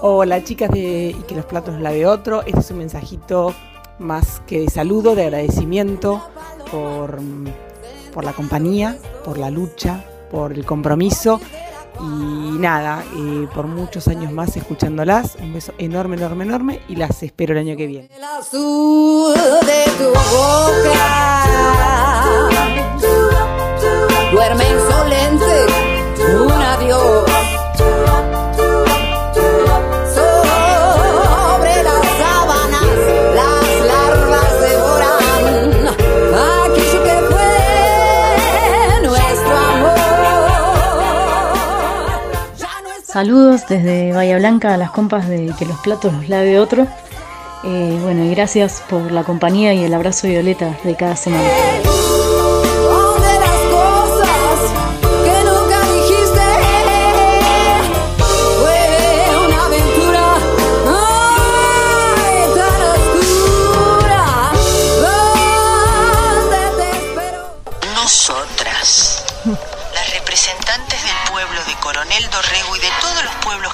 Hola 0.00 0.42
chicas 0.42 0.70
de 0.70 1.14
Y 1.18 1.22
que 1.28 1.34
los 1.34 1.44
platos 1.44 1.74
los 1.74 1.82
lave 1.82 2.06
otro. 2.06 2.40
Este 2.46 2.60
es 2.60 2.70
un 2.70 2.78
mensajito 2.78 3.54
más 3.98 4.40
que 4.46 4.60
de 4.60 4.70
saludo, 4.70 5.14
de 5.14 5.24
agradecimiento 5.24 6.26
por, 6.70 7.20
por 8.14 8.24
la 8.24 8.32
compañía, 8.32 8.96
por 9.22 9.36
la 9.36 9.50
lucha, 9.50 10.02
por 10.30 10.54
el 10.54 10.64
compromiso 10.64 11.38
y 12.00 12.56
nada, 12.58 13.04
eh, 13.14 13.48
por 13.54 13.66
muchos 13.66 14.08
años 14.08 14.32
más 14.32 14.56
escuchándolas. 14.56 15.36
Un 15.38 15.52
beso 15.52 15.74
enorme, 15.76 16.16
enorme, 16.16 16.44
enorme 16.44 16.80
y 16.88 16.96
las 16.96 17.22
espero 17.22 17.52
el 17.52 17.58
año 17.58 17.76
que 17.76 17.86
viene. 17.86 18.08
El 18.16 18.24
azul 18.24 19.34
de 19.34 19.84
tu 19.98 20.08
boca. 20.08 22.01
Duerme 24.32 24.64
insolente 24.64 25.66
un 26.40 26.50
adiós. 26.50 27.30
Sobre 30.14 31.82
las 31.82 32.06
sábanas 32.18 32.96
las 33.34 33.66
larvas 33.86 34.52
devoran 34.62 35.86
aquello 36.64 37.00
que 37.04 37.16
fue 37.30 37.52
nuestro 39.02 39.54
amor. 39.54 40.00
Saludos 43.04 43.66
desde 43.68 44.14
Bahía 44.14 44.38
Blanca 44.38 44.72
a 44.72 44.78
las 44.78 44.92
compas 44.92 45.28
de 45.28 45.52
que 45.58 45.66
los 45.66 45.78
platos 45.80 46.10
los 46.10 46.30
lave 46.30 46.58
otro. 46.58 46.86
Eh, 47.64 47.98
bueno, 48.02 48.24
y 48.24 48.30
gracias 48.30 48.82
por 48.88 49.12
la 49.12 49.24
compañía 49.24 49.74
y 49.74 49.84
el 49.84 49.92
abrazo 49.92 50.26
violeta 50.26 50.74
de 50.84 50.96
cada 50.96 51.16
semana. 51.16 51.50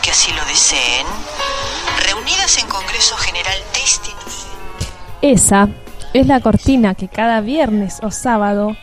Así 0.08 0.32
lo 0.32 0.44
deseen, 0.46 1.06
reunidas 2.06 2.58
en 2.58 2.68
Congreso 2.68 3.16
General 3.16 3.56
de 3.74 3.80
Institución. 3.80 4.48
Esa 5.20 5.68
es 6.14 6.26
la 6.26 6.40
cortina 6.40 6.94
que 6.94 7.08
cada 7.08 7.40
viernes 7.40 7.98
o 8.02 8.10
sábado 8.10 8.76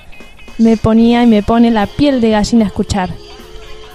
me 0.57 0.77
ponía 0.77 1.23
y 1.23 1.27
me 1.27 1.41
pone 1.41 1.71
la 1.71 1.87
piel 1.87 2.21
de 2.21 2.31
gallina 2.31 2.65
a 2.65 2.67
escuchar. 2.67 3.09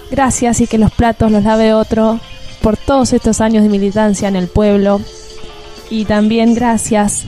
Gracias 0.09 0.61
y 0.61 0.67
que 0.67 0.77
los 0.77 0.91
platos 0.91 1.31
los 1.31 1.43
lave 1.43 1.73
otro 1.73 2.19
por 2.61 2.77
todos 2.77 3.13
estos 3.13 3.39
años 3.39 3.63
de 3.63 3.69
militancia 3.69 4.27
en 4.27 4.35
el 4.35 4.47
pueblo 4.47 5.01
y 5.89 6.05
también 6.05 6.53
gracias 6.53 7.23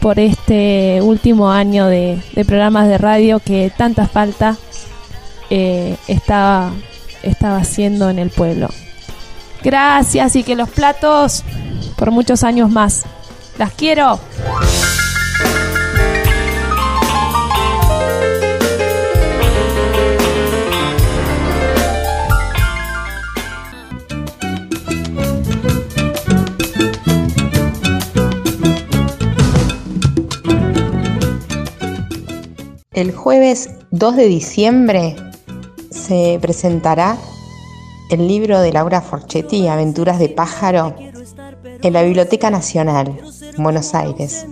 por 0.00 0.18
este 0.18 1.00
último 1.02 1.50
año 1.50 1.86
de, 1.86 2.20
programas 2.46 2.88
de 2.88 2.98
radio 2.98 3.38
que 3.38 3.70
tanta 3.76 4.06
falta 4.06 4.56
eh, 5.50 5.96
estaba 6.08 6.72
haciendo 7.58 8.08
en 8.08 8.18
el 8.18 8.30
pueblo. 8.30 8.68
Gracias 9.62 10.36
y 10.36 10.42
que 10.42 10.56
los 10.56 10.68
platos 10.68 11.44
por 11.96 12.10
muchos 12.10 12.42
años 12.42 12.70
más. 12.70 13.04
Las 13.58 13.72
quiero. 13.72 14.18
El 32.92 33.12
jueves 33.12 33.70
2 33.90 34.16
de 34.16 34.26
diciembre 34.26 35.16
se 35.90 36.38
presentará 36.40 37.16
el 38.12 38.28
libro 38.28 38.60
de 38.60 38.72
Laura 38.72 39.00
Forchetti, 39.00 39.68
Aventuras 39.68 40.18
de 40.18 40.28
Pájaro, 40.28 40.94
en 41.80 41.92
la 41.94 42.02
Biblioteca 42.02 42.50
Nacional, 42.50 43.18
en 43.56 43.62
Buenos 43.62 43.94
Aires. 43.94 44.46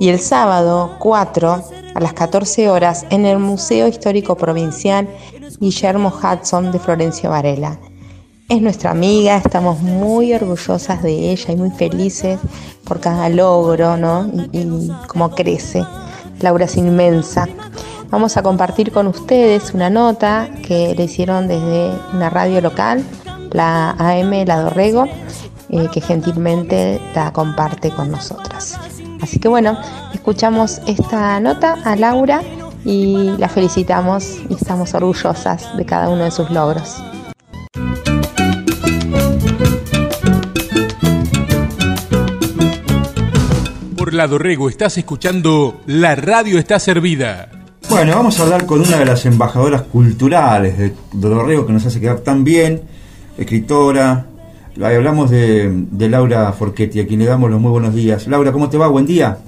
Y 0.00 0.08
el 0.08 0.18
sábado 0.18 0.96
4 0.98 1.64
a 1.94 2.00
las 2.00 2.12
14 2.12 2.68
horas 2.68 3.06
en 3.10 3.24
el 3.24 3.38
Museo 3.38 3.86
Histórico 3.86 4.36
Provincial 4.36 5.08
Guillermo 5.60 6.12
Hudson 6.12 6.72
de 6.72 6.80
Florencio 6.80 7.30
Varela. 7.30 7.78
Es 8.48 8.60
nuestra 8.60 8.90
amiga, 8.90 9.36
estamos 9.36 9.80
muy 9.80 10.34
orgullosas 10.34 11.04
de 11.04 11.30
ella 11.30 11.52
y 11.52 11.56
muy 11.56 11.70
felices 11.70 12.40
por 12.82 12.98
cada 12.98 13.28
logro, 13.28 13.96
¿no? 13.96 14.28
Y, 14.52 14.58
y 14.58 14.92
cómo 15.06 15.30
crece. 15.30 15.84
Laura 16.40 16.64
es 16.64 16.76
inmensa. 16.76 17.46
Vamos 18.10 18.36
a 18.36 18.42
compartir 18.42 18.92
con 18.92 19.08
ustedes 19.08 19.74
una 19.74 19.90
nota 19.90 20.48
que 20.62 20.94
le 20.94 21.04
hicieron 21.04 21.48
desde 21.48 21.90
una 22.14 22.30
radio 22.30 22.60
local, 22.60 23.04
la 23.52 23.90
AM 23.98 24.44
La 24.46 24.60
Dorrego, 24.60 25.06
eh, 25.70 25.88
que 25.92 26.00
gentilmente 26.00 27.00
la 27.14 27.32
comparte 27.32 27.90
con 27.90 28.10
nosotras. 28.10 28.78
Así 29.20 29.40
que 29.40 29.48
bueno, 29.48 29.76
escuchamos 30.14 30.80
esta 30.86 31.40
nota 31.40 31.76
a 31.84 31.96
Laura 31.96 32.42
y 32.84 33.34
la 33.38 33.48
felicitamos 33.48 34.38
y 34.48 34.54
estamos 34.54 34.94
orgullosas 34.94 35.76
de 35.76 35.84
cada 35.84 36.08
uno 36.08 36.22
de 36.22 36.30
sus 36.30 36.48
logros. 36.50 37.02
Por 43.96 44.14
la 44.14 44.28
Dorrego 44.28 44.68
estás 44.68 44.96
escuchando 44.96 45.80
La 45.86 46.14
Radio 46.14 46.60
está 46.60 46.78
servida. 46.78 47.65
Bueno, 47.88 48.16
vamos 48.16 48.38
a 48.38 48.42
hablar 48.42 48.66
con 48.66 48.80
una 48.80 48.98
de 48.98 49.04
las 49.06 49.24
embajadoras 49.26 49.82
culturales 49.82 50.76
de 50.76 50.92
Dorrego 51.12 51.66
que 51.66 51.72
nos 51.72 51.86
hace 51.86 52.00
quedar 52.00 52.18
tan 52.20 52.44
bien, 52.44 52.82
escritora. 53.38 54.26
Ahí 54.82 54.96
hablamos 54.96 55.30
de, 55.30 55.70
de 55.90 56.08
Laura 56.08 56.52
Forchetti, 56.52 57.00
a 57.00 57.06
quien 57.06 57.20
le 57.20 57.26
damos 57.26 57.50
los 57.50 57.60
muy 57.60 57.70
buenos 57.70 57.94
días. 57.94 58.26
Laura, 58.26 58.52
¿cómo 58.52 58.68
te 58.68 58.76
va? 58.76 58.88
Buen 58.88 59.06
día. 59.06 59.38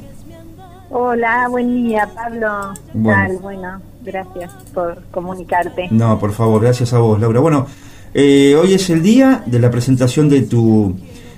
Hola, 0.91 1.49
buen 1.51 1.75
día, 1.85 2.09
Pablo. 2.15 2.73
¿Qué 2.93 2.99
Bueno. 2.99 3.27
tal? 3.29 3.39
Bueno, 3.39 3.81
gracias 4.05 4.51
por 4.73 5.03
comunicarte. 5.11 5.89
No, 5.91 6.19
por 6.19 6.33
favor, 6.33 6.63
gracias 6.63 6.93
a 6.95 6.99
vos, 6.99 7.21
Laura. 7.21 7.41
Bueno, 7.41 7.67
eh, 8.15 8.57
hoy 8.61 8.73
es 8.73 8.89
el 8.89 9.03
día 9.03 9.43
de 9.45 9.59
la 9.59 9.71
presentación 9.71 10.29
de 10.29 10.43
tu 10.43 10.95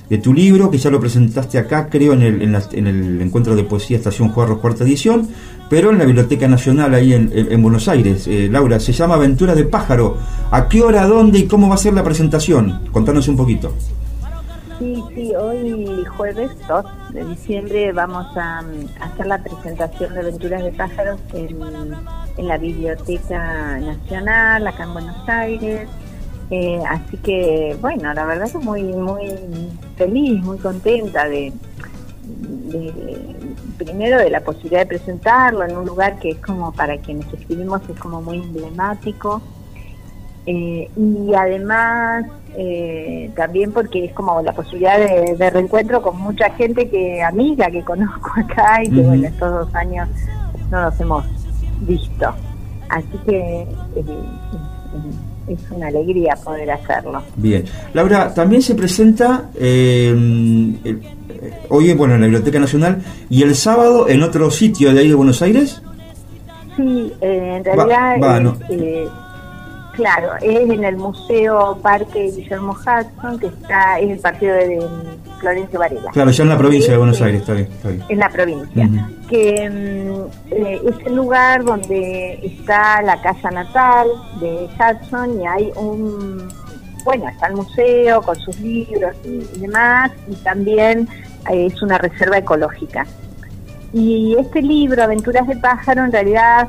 de 0.09 0.19
tu 0.19 0.35
libro, 0.35 0.73
que 0.73 0.79
ya 0.79 0.91
lo 0.91 0.99
presentaste 0.99 1.57
acá, 1.57 1.89
creo, 1.89 2.15
en 2.15 2.23
el, 2.23 2.43
en 2.43 2.51
la- 2.51 2.65
en 2.73 2.89
el 2.89 3.23
encuentro 3.23 3.55
de 3.55 3.63
poesía 3.63 3.97
Estación 3.97 4.31
Juarros, 4.31 4.59
cuarta 4.59 4.83
edición, 4.83 5.29
pero 5.71 5.91
en 5.91 5.99
la 5.99 6.05
Biblioteca 6.05 6.47
Nacional, 6.49 6.93
ahí 6.93 7.15
en, 7.15 7.31
en- 7.33 7.51
en 7.53 7.63
Buenos 7.63 7.89
Aires. 7.89 8.27
Eh, 8.27 8.49
Laura, 8.51 8.79
se 8.81 8.93
llama 8.93 9.15
Aventuras 9.15 9.57
de 9.57 9.65
Pájaro. 9.65 10.19
¿A 10.51 10.69
qué 10.69 10.83
hora, 10.83 11.07
dónde 11.07 11.39
y 11.39 11.47
cómo 11.47 11.69
va 11.69 11.77
a 11.77 11.79
ser 11.79 11.95
la 11.95 12.03
presentación? 12.05 12.81
Contanos 12.93 13.27
un 13.29 13.37
poquito. 13.39 13.73
Sí, 14.81 15.03
sí, 15.15 15.33
hoy 15.37 16.05
jueves 16.17 16.51
2 16.67 16.85
de 17.13 17.25
diciembre 17.27 17.93
vamos 17.93 18.27
a 18.37 18.63
mm, 18.63 19.03
hacer 19.03 19.27
la 19.27 19.39
presentación 19.43 20.15
de 20.15 20.21
Aventuras 20.21 20.65
de 20.65 20.73
Pájaros 20.73 21.21
en, 21.35 21.57
en 22.39 22.49
la 22.49 22.57
Biblioteca 22.59 23.79
Nacional, 23.79 24.67
acá 24.67 24.85
en 24.85 24.93
Buenos 24.95 25.29
Aires. 25.29 25.89
Eh, 26.51 26.81
así 26.89 27.17
que, 27.19 27.77
bueno, 27.81 28.13
la 28.13 28.25
verdad 28.25 28.51
que 28.51 28.59
muy, 28.59 28.83
muy 28.83 29.27
feliz, 29.97 30.43
muy 30.43 30.59
contenta 30.59 31.29
de, 31.29 31.53
de- 32.25 33.37
primero 33.79 34.19
de 34.19 34.31
la 34.31 34.41
posibilidad 34.41 34.81
de 34.81 34.87
presentarlo 34.87 35.65
en 35.65 35.77
un 35.77 35.87
lugar 35.87 36.19
que 36.19 36.31
es 36.31 36.39
como 36.39 36.73
para 36.73 36.97
quienes 36.99 37.27
escribimos 37.33 37.81
es 37.89 37.99
como 37.99 38.21
muy 38.23 38.39
emblemático 38.39 39.41
Eh, 40.47 40.89
y 40.97 41.35
además 41.35 42.25
eh, 42.57 43.31
también 43.37 43.73
porque 43.73 44.07
es 44.07 44.13
como 44.15 44.41
la 44.41 44.53
posibilidad 44.53 44.99
de, 44.99 45.37
de 45.37 45.51
reencuentro 45.51 46.01
con 46.01 46.17
mucha 46.19 46.49
gente 46.57 46.89
que 46.89 47.23
amiga 47.23 47.71
que 47.71 47.85
conozco 47.85 48.31
acá 48.41 48.83
y 48.83 48.89
que 48.89 49.01
Ujú. 49.01 49.09
bueno 49.09 49.29
estos 49.29 49.51
dos 49.53 49.75
años 49.75 50.09
no 50.71 50.81
nos 50.81 50.99
hemos 50.99 51.25
visto 51.83 52.27
así 52.89 53.17
que 53.27 53.39
eh, 53.97 54.05
es 55.49 55.59
una 55.71 55.89
alegría 55.89 56.35
poder 56.45 56.71
hacerlo 56.71 57.23
Bien. 57.37 57.65
Laura, 57.95 58.33
también 58.35 58.63
se 58.63 58.75
presenta 58.75 59.51
eh, 59.59 60.09
el- 60.11 60.79
eh, 60.85 60.99
hoy 61.71 61.93
bueno, 61.95 62.15
en 62.15 62.21
la 62.21 62.27
Biblioteca 62.27 62.59
Nacional 62.61 63.03
y 63.29 63.43
el 63.43 63.55
sábado 63.55 64.09
en 64.09 64.23
otro 64.23 64.51
sitio 64.51 64.93
de 64.93 65.01
ahí 65.01 65.09
de 65.09 65.15
Buenos 65.15 65.41
Aires. 65.43 65.81
Sí, 66.77 67.13
eh, 67.21 67.55
en 67.57 67.65
realidad, 67.65 68.17
va, 68.23 68.41
no. 68.41 68.57
eh, 68.71 69.07
claro, 69.95 70.37
es 70.41 70.71
en 70.71 70.85
el 70.85 70.97
Museo 70.97 71.79
Parque 71.83 72.31
Guillermo 72.35 72.73
Hudson, 72.73 73.39
que 73.39 73.47
está 73.47 73.99
en 73.99 74.11
el 74.11 74.19
partido 74.19 74.55
de, 74.55 74.69
de 74.69 74.89
Florencio 75.41 75.79
Varela. 75.79 76.11
Claro, 76.13 76.31
ya 76.31 76.43
en 76.43 76.49
la 76.49 76.59
provincia 76.59 76.93
de 76.93 76.99
Buenos 76.99 77.21
Aires, 77.23 77.41
está 77.41 77.55
bien. 77.55 77.69
Está 77.71 77.89
bien. 77.89 78.05
En 78.09 78.19
la 78.19 78.29
provincia. 78.29 78.91
Que 79.29 79.71
mm, 79.71 80.53
eh, 80.53 80.81
es 80.87 81.07
el 81.07 81.15
lugar 81.15 81.65
donde 81.65 82.41
está 82.43 83.03
la 83.03 83.21
casa 83.21 83.51
natal 83.51 84.09
de 84.41 84.69
Hudson 84.79 85.41
y 85.41 85.47
hay 85.47 85.73
un. 85.77 86.49
Bueno, 87.05 87.29
está 87.29 87.47
el 87.47 87.57
museo 87.57 88.21
con 88.21 88.37
sus 88.37 88.61
libros 88.61 89.15
y, 89.25 89.47
y 89.57 89.61
demás, 89.61 90.11
y 90.29 90.35
también 90.37 91.09
eh, 91.51 91.67
es 91.67 91.81
una 91.83 91.97
reserva 91.97 92.39
ecológica. 92.39 93.07
Y 93.93 94.37
este 94.39 94.63
libro, 94.63 95.03
Aventuras 95.03 95.47
de 95.49 95.57
Pájaro, 95.57 96.05
en 96.05 96.13
realidad 96.13 96.69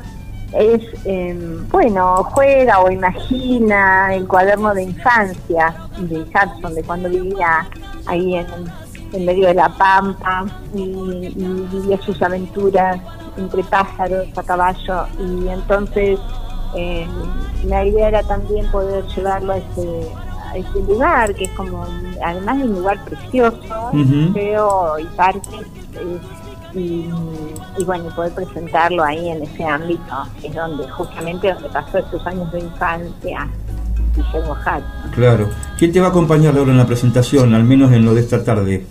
es, 0.52 0.82
eh, 1.04 1.58
bueno, 1.70 2.24
juega 2.24 2.80
o 2.80 2.90
imagina 2.90 4.14
el 4.14 4.26
cuaderno 4.26 4.74
de 4.74 4.82
infancia 4.84 5.74
de 5.98 6.18
Hudson, 6.20 6.74
de 6.74 6.82
cuando 6.82 7.08
vivía 7.08 7.68
ahí 8.06 8.36
en, 8.36 8.46
en 9.12 9.24
medio 9.24 9.48
de 9.48 9.54
la 9.54 9.68
pampa 9.70 10.44
y, 10.74 10.80
y 10.82 11.68
vivía 11.72 12.00
sus 12.02 12.20
aventuras 12.22 13.00
entre 13.36 13.64
pájaros 13.64 14.26
a 14.36 14.42
caballo. 14.42 15.06
Y 15.18 15.48
entonces 15.48 16.18
eh, 16.76 17.06
la 17.64 17.84
idea 17.84 18.08
era 18.08 18.22
también 18.22 18.70
poder 18.70 19.06
llevarlo 19.06 19.54
a 19.54 19.56
ese, 19.56 20.08
a 20.50 20.56
ese 20.56 20.80
lugar, 20.86 21.34
que 21.34 21.44
es 21.44 21.50
como, 21.52 21.86
además 22.24 22.58
de 22.58 22.64
un 22.64 22.74
lugar 22.74 23.02
precioso, 23.04 23.90
museo 23.92 24.98
y 24.98 25.04
parque. 25.16 25.56
eh, 25.94 26.18
y, 26.74 27.08
y 27.78 27.84
bueno, 27.84 28.08
poder 28.14 28.32
presentarlo 28.32 29.04
ahí 29.04 29.28
en 29.28 29.42
ese 29.42 29.64
ámbito, 29.64 30.14
que 30.40 30.48
es 30.48 30.54
donde 30.54 30.88
justamente 30.88 31.52
donde 31.52 31.68
pasó 31.68 31.98
estos 31.98 32.26
años 32.26 32.50
de 32.52 32.60
infancia 32.60 33.48
Guillermo 34.14 34.52
Hudson. 34.52 35.10
Claro. 35.14 35.48
¿Quién 35.78 35.92
te 35.92 36.00
va 36.00 36.08
a 36.08 36.10
acompañar, 36.10 36.54
Laura, 36.54 36.70
en 36.70 36.78
la 36.78 36.86
presentación, 36.86 37.54
al 37.54 37.64
menos 37.64 37.92
en 37.92 38.04
lo 38.04 38.14
de 38.14 38.20
esta 38.20 38.44
tarde? 38.44 38.84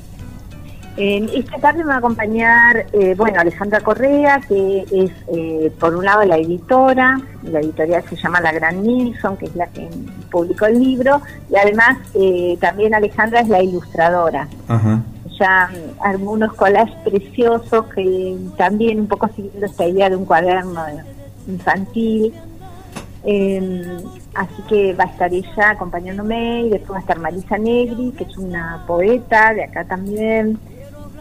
Eh, 0.98 1.26
esta 1.34 1.58
tarde 1.58 1.80
me 1.80 1.86
va 1.86 1.96
a 1.96 1.98
acompañar, 2.00 2.86
eh, 2.91 3.15
bueno, 3.15 3.39
Alejandra 3.39 3.80
Correa, 3.80 4.41
que 4.48 4.86
es, 4.91 5.12
eh, 5.34 5.72
por 5.80 5.96
un 5.96 6.04
lado, 6.04 6.24
la 6.26 6.38
editora, 6.38 7.20
la 7.44 7.60
editorial 7.60 8.04
se 8.10 8.17
llama 8.17 8.41
La 8.41 8.52
Gran 8.52 8.84
Nilsson, 8.84 9.38
que 9.38 9.46
es 9.46 9.56
la 9.56 9.67
que 9.67 9.88
publicó 10.30 10.65
el 10.65 10.80
libro, 10.80 11.22
y 11.50 11.56
además 11.56 11.98
eh, 12.13 12.58
también 12.60 12.94
Alejandra 12.94 13.39
es 13.39 13.48
la 13.48 13.63
ilustradora. 13.63 14.48
Ajá. 14.67 15.02
Mm, 15.42 16.02
armó 16.02 16.38
collages 16.56 16.96
preciosos 17.04 17.86
que 17.96 18.38
también 18.58 19.00
un 19.00 19.08
poco 19.08 19.28
siguiendo 19.30 19.66
esta 19.66 19.88
idea 19.88 20.10
de 20.10 20.16
un 20.16 20.26
cuaderno 20.26 20.84
infantil. 21.48 22.34
Eh, 23.24 23.98
así 24.34 24.62
que 24.68 24.94
va 24.94 25.06
a 25.06 25.08
estar 25.08 25.34
ella 25.34 25.70
acompañándome 25.72 26.62
y 26.62 26.70
después 26.70 26.92
va 26.92 26.98
a 26.98 27.02
estar 27.02 27.20
Marisa 27.20 27.58
Negri, 27.58 28.12
que 28.12 28.24
es 28.24 28.38
una 28.38 28.84
poeta 28.86 29.54
de 29.54 29.64
acá 29.64 29.84
también, 29.84 30.60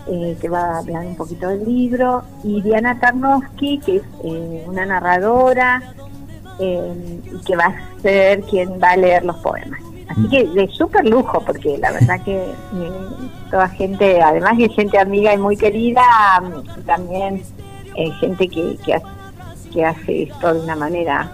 eh, 0.07 0.37
que 0.41 0.49
va 0.49 0.77
a 0.77 0.79
hablar 0.79 1.07
un 1.07 1.17
poquito 1.17 1.49
del 1.49 1.65
libro, 1.65 2.23
y 2.43 2.61
Diana 2.61 2.99
Tarnowski, 2.99 3.79
que 3.79 3.97
es 3.97 4.03
eh, 4.25 4.65
una 4.67 4.87
narradora 4.87 5.95
eh, 6.59 7.21
y 7.33 7.45
que 7.45 7.57
va 7.57 7.67
a 7.67 8.01
ser 8.03 8.43
quien 8.43 8.81
va 8.83 8.91
a 8.91 8.97
leer 8.97 9.25
los 9.25 9.37
poemas. 9.37 9.90
Así 10.11 10.29
que 10.29 10.45
de 10.45 10.69
súper 10.69 11.09
lujo, 11.09 11.41
porque 11.47 11.79
la 11.79 11.93
verdad 11.93 12.21
que 12.25 12.35
eh, 12.37 12.91
toda 13.51 13.69
gente, 13.69 14.21
además 14.21 14.59
de 14.59 14.69
gente 14.69 14.99
amiga 14.99 15.33
y 15.33 15.39
muy 15.39 15.57
querida, 15.57 16.03
mm, 16.43 16.81
también 16.85 17.43
eh, 17.97 18.11
gente 18.21 18.49
que, 18.49 18.77
que, 18.85 18.95
hace, 18.95 19.07
que 19.73 19.85
hace 19.85 20.23
esto 20.25 20.53
de 20.55 20.61
una 20.61 20.75
manera 20.77 21.33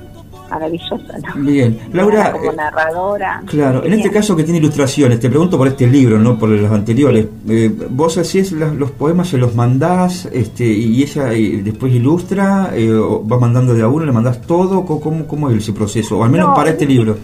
maravillosa, 0.51 1.19
¿no? 1.27 1.43
Bien. 1.43 1.79
Laura, 1.93 2.31
como 2.33 2.53
eh, 2.53 2.57
narradora. 2.57 3.43
Claro, 3.47 3.83
en 3.85 3.95
este 3.95 4.11
caso 4.11 4.37
que 4.37 4.45
tiene 4.45 4.59
ilustraciones, 4.59 5.19
te 5.21 5.29
pregunto 5.29 5.57
por 5.59 5.67
este 5.69 5.87
libro, 5.87 6.19
no 6.19 6.39
por 6.39 6.49
los 6.51 6.71
anteriores. 6.71 7.27
Eh, 7.49 7.73
¿Vos 7.91 8.17
hacés 8.19 8.53
las- 8.53 8.75
los 8.75 8.91
poemas, 8.93 9.29
se 9.29 9.39
los 9.39 9.55
mandás 9.55 10.27
este, 10.33 10.65
y 10.67 11.03
ella 11.03 11.25
después 11.27 11.93
ilustra? 11.93 12.71
Eh, 12.75 12.93
o 12.93 13.23
¿Vas 13.25 13.41
mandando 13.41 13.75
de 13.75 13.83
a 13.83 13.89
uno, 13.89 14.05
le 14.05 14.13
mandás 14.13 14.41
todo? 14.43 14.85
¿Cómo, 14.85 15.27
cómo, 15.27 15.51
es 15.51 15.57
ese 15.57 15.73
proceso? 15.73 16.19
O 16.19 16.25
al 16.25 16.31
menos 16.31 16.49
No, 16.51 16.55
para 16.55 16.71
este 16.71 16.87
libro. 16.87 17.17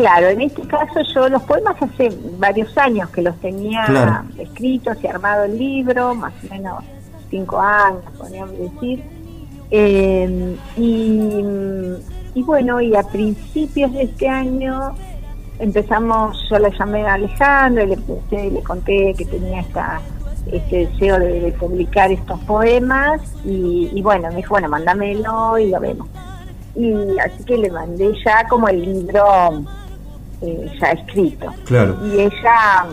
Claro, 0.00 0.28
en 0.28 0.40
este 0.40 0.62
caso 0.62 1.00
yo 1.14 1.28
los 1.28 1.42
poemas 1.42 1.76
hace 1.82 2.10
varios 2.38 2.76
años 2.78 3.10
que 3.10 3.20
los 3.20 3.36
tenía 3.40 3.84
Claro. 3.84 4.22
escritos 4.38 4.96
y 5.02 5.06
armado 5.06 5.44
el 5.44 5.58
libro, 5.58 6.14
más 6.14 6.32
o 6.42 6.54
menos 6.54 6.82
cinco 7.28 7.60
años, 7.60 8.02
podríamos 8.16 8.56
decir. 8.58 9.02
Eh, 9.70 10.56
y, 10.78 11.44
y 12.34 12.42
bueno, 12.42 12.80
y 12.80 12.96
a 12.96 13.02
principios 13.02 13.92
de 13.92 14.04
este 14.04 14.26
año 14.26 14.94
empezamos, 15.58 16.38
yo 16.48 16.58
la 16.58 16.70
llamé 16.70 17.06
a 17.06 17.14
Alejandro 17.14 17.84
y 17.84 17.88
le, 17.88 17.96
puse- 17.98 18.50
le 18.50 18.62
conté 18.62 19.14
que 19.18 19.26
tenía 19.26 19.60
esta 19.60 20.00
este 20.50 20.86
deseo 20.86 21.18
de, 21.18 21.40
de 21.40 21.52
publicar 21.52 22.10
estos 22.10 22.40
poemas 22.40 23.20
y, 23.44 23.90
y 23.92 24.00
bueno, 24.00 24.28
me 24.30 24.36
dijo, 24.36 24.54
bueno, 24.54 24.70
mándamelo 24.70 25.58
y 25.58 25.68
lo 25.70 25.78
vemos. 25.78 26.08
y 26.74 26.94
así 27.18 27.44
que 27.44 27.58
le 27.58 27.70
mandé 27.70 28.10
ya 28.24 28.48
como 28.48 28.66
el 28.68 28.80
libro 28.82 29.22
eh, 30.42 30.72
ya 30.80 30.92
escrito. 30.92 31.46
Claro. 31.64 31.96
Y 32.06 32.20
ella 32.20 32.86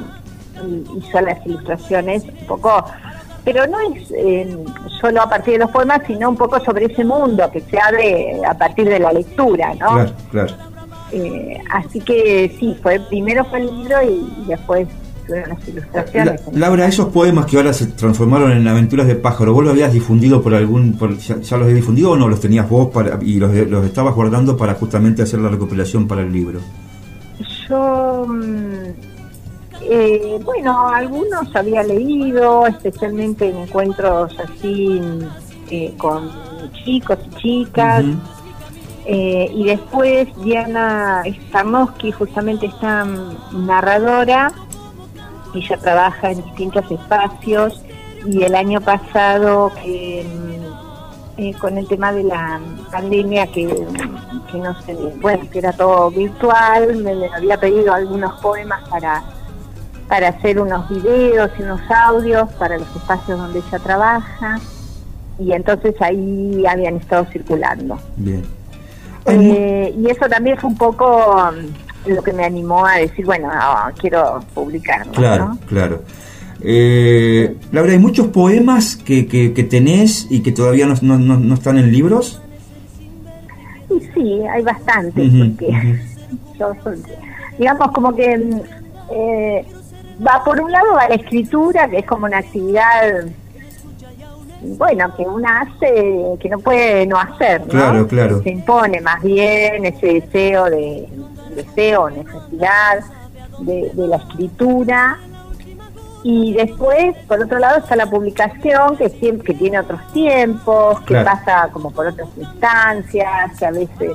mm, 0.64 0.98
hizo 0.98 1.22
las 1.22 1.46
ilustraciones 1.46 2.24
un 2.24 2.48
poco, 2.48 2.84
pero 3.46 3.66
no 3.68 3.78
es 3.94 4.12
eh, 4.12 4.58
solo 5.00 5.22
a 5.22 5.30
partir 5.30 5.54
de 5.54 5.60
los 5.60 5.72
poemas, 5.72 6.02
sino 6.08 6.30
un 6.30 6.36
poco 6.38 6.60
sobre 6.64 6.86
ese 6.86 7.04
mundo 7.06 7.50
que 7.52 7.62
se 7.62 7.80
abre 7.80 8.42
a 8.46 8.54
partir 8.58 8.88
de 8.90 9.00
la 9.00 9.12
lectura, 9.14 9.74
¿no? 9.76 9.94
Claro, 9.94 10.12
claro. 10.32 10.54
Eh, 11.12 11.58
así 11.72 12.02
que 12.02 12.54
sí, 12.60 12.76
fue 12.84 13.00
primero 13.08 13.46
fue 13.46 13.60
el 13.62 13.68
libro 13.78 13.96
y, 14.04 14.08
y 14.44 14.46
después 14.48 14.88
fueron 15.26 15.50
las 15.50 15.68
ilustraciones. 15.68 16.42
La- 16.52 16.60
Laura, 16.68 16.86
esos 16.86 17.08
poemas 17.08 17.46
que 17.46 17.56
ahora 17.56 17.72
se 17.72 17.86
transformaron 17.88 18.52
en 18.52 18.68
aventuras 18.68 19.08
de 19.08 19.16
pájaro, 19.16 19.54
¿vos 19.54 19.64
los 19.64 19.72
habías 19.72 19.94
difundido 19.94 20.42
por 20.42 20.54
algún, 20.54 20.98
por- 20.98 21.18
ya, 21.18 21.38
ya 21.40 21.56
los 21.58 21.64
habías 21.66 21.76
difundido 21.78 22.12
o 22.12 22.18
no 22.18 22.28
los 22.28 22.42
tenías 22.42 22.70
vos 22.70 22.88
para, 22.94 23.18
y 23.22 23.40
los, 23.40 23.54
los 23.54 23.86
estabas 23.86 24.14
guardando 24.16 24.58
para 24.58 24.74
justamente 24.74 25.22
hacer 25.22 25.40
la 25.40 25.48
recopilación 25.48 26.08
para 26.10 26.22
el 26.22 26.34
libro? 26.34 26.60
Yo, 27.70 28.26
mm, 28.28 29.18
eh, 29.82 30.40
bueno, 30.44 30.88
algunos 30.90 31.56
había 31.56 31.84
leído, 31.84 32.68
especialmente 32.68 33.50
en 33.50 33.58
encuentros 33.58 34.36
así 34.40 35.02
eh, 35.70 35.94
con 35.98 36.32
chicos 36.84 37.20
y 37.26 37.36
chicas. 37.36 38.06
Eh, 39.06 39.50
y 39.54 39.66
después 39.66 40.28
Diana 40.44 41.24
Starnowski, 41.48 42.12
justamente 42.12 42.66
esta 42.66 43.06
mm, 43.06 43.66
narradora, 43.66 44.52
ella 45.56 45.78
trabaja 45.78 46.32
en 46.32 46.44
distintos 46.44 46.92
espacios 46.92 47.82
y 48.26 48.44
el 48.44 48.56
año 48.56 48.82
pasado 48.82 49.72
que 49.82 50.26
mm, 50.26 50.57
eh, 51.38 51.54
con 51.60 51.78
el 51.78 51.88
tema 51.88 52.12
de 52.12 52.24
la 52.24 52.60
pandemia 52.92 53.48
que, 53.48 53.68
que 54.52 54.58
no 54.58 54.82
sé, 54.82 54.96
bueno, 55.22 55.48
que 55.52 55.60
era 55.60 55.72
todo 55.72 56.10
virtual, 56.12 56.96
me, 56.98 57.16
me 57.16 57.28
había 57.28 57.60
pedido 57.60 57.94
algunos 57.94 58.40
poemas 58.42 58.88
para 58.90 59.24
para 60.08 60.30
hacer 60.30 60.60
unos 60.60 60.88
videos 60.90 61.52
y 61.60 61.64
unos 61.64 61.82
audios 61.90 62.52
para 62.54 62.78
los 62.78 62.96
espacios 62.96 63.38
donde 63.38 63.60
ella 63.60 63.80
trabaja 63.80 64.60
y 65.38 65.52
entonces 65.52 65.96
ahí 66.02 66.66
habían 66.66 66.96
estado 66.96 67.26
circulando. 67.26 68.00
Bien. 68.16 68.44
Eh, 69.26 69.94
y 69.98 70.10
eso 70.10 70.28
también 70.30 70.58
fue 70.58 70.70
un 70.70 70.78
poco 70.78 71.52
mm, 71.52 72.12
lo 72.12 72.24
que 72.24 72.32
me 72.32 72.46
animó 72.46 72.86
a 72.86 72.96
decir, 72.96 73.26
bueno, 73.26 73.50
ah, 73.52 73.92
quiero 74.00 74.40
publicarlo. 74.54 75.12
Claro, 75.12 75.50
¿no? 75.50 75.60
claro. 75.68 76.02
Eh, 76.64 77.56
Laura, 77.72 77.92
¿hay 77.94 78.00
muchos 78.00 78.28
poemas 78.28 78.96
que, 78.96 79.28
que, 79.28 79.54
que 79.54 79.64
tenés 79.64 80.28
y 80.30 80.42
que 80.42 80.52
todavía 80.52 80.86
no, 80.88 80.96
no, 81.02 81.18
no- 81.18 81.40
no 81.40 81.54
están 81.54 81.78
en 81.78 81.92
libros? 81.92 82.42
Y 83.90 84.00
sí, 84.14 84.42
hay 84.52 84.64
bastante, 84.64 85.22
Ujú, 85.22 85.56
porque 85.56 86.00
yo 86.60 86.72
digamos 87.58 87.92
como 87.92 88.16
que 88.16 88.34
eh, 89.12 89.66
va 90.26 90.44
por 90.44 90.60
un 90.60 90.72
lado 90.72 90.94
va 90.96 91.08
la 91.08 91.16
escritura, 91.16 91.88
que 91.90 92.00
es 92.00 92.06
como 92.06 92.26
una 92.26 92.40
actividad, 92.40 93.26
bueno, 94.62 95.14
que 95.16 95.24
una 95.24 95.62
hace, 95.62 96.24
que 96.40 96.50
no 96.50 96.60
puede 96.60 97.06
no 97.06 97.18
hacer, 97.20 97.62
¿no? 97.62 97.68
Claro, 97.68 98.08
claro. 98.08 98.42
Se 98.44 98.50
impone 98.50 99.00
más 99.02 99.22
bien 99.24 99.86
ese 99.86 100.14
deseo 100.22 100.66
de, 100.66 101.08
deseo, 101.56 102.10
necesidad 102.10 103.00
de, 103.60 103.92
de 103.94 104.08
la 104.08 104.18
escritura. 104.18 105.20
Y 106.24 106.54
después, 106.54 107.16
por 107.28 107.42
otro 107.42 107.60
lado, 107.60 107.78
está 107.80 107.96
la 107.96 108.06
publicación, 108.08 108.98
que 108.98 109.10
siempre 109.10 109.46
que 109.48 109.54
tiene 109.54 109.80
otros 109.80 110.02
tiempos, 110.14 111.00
que 111.02 111.14
Claro. 111.14 111.26
pasa 111.26 111.70
como 111.72 111.92
por 111.92 112.08
otras 112.08 112.28
instancias, 112.38 113.58
que 113.58 113.66
a 113.66 113.72
veces, 113.72 114.12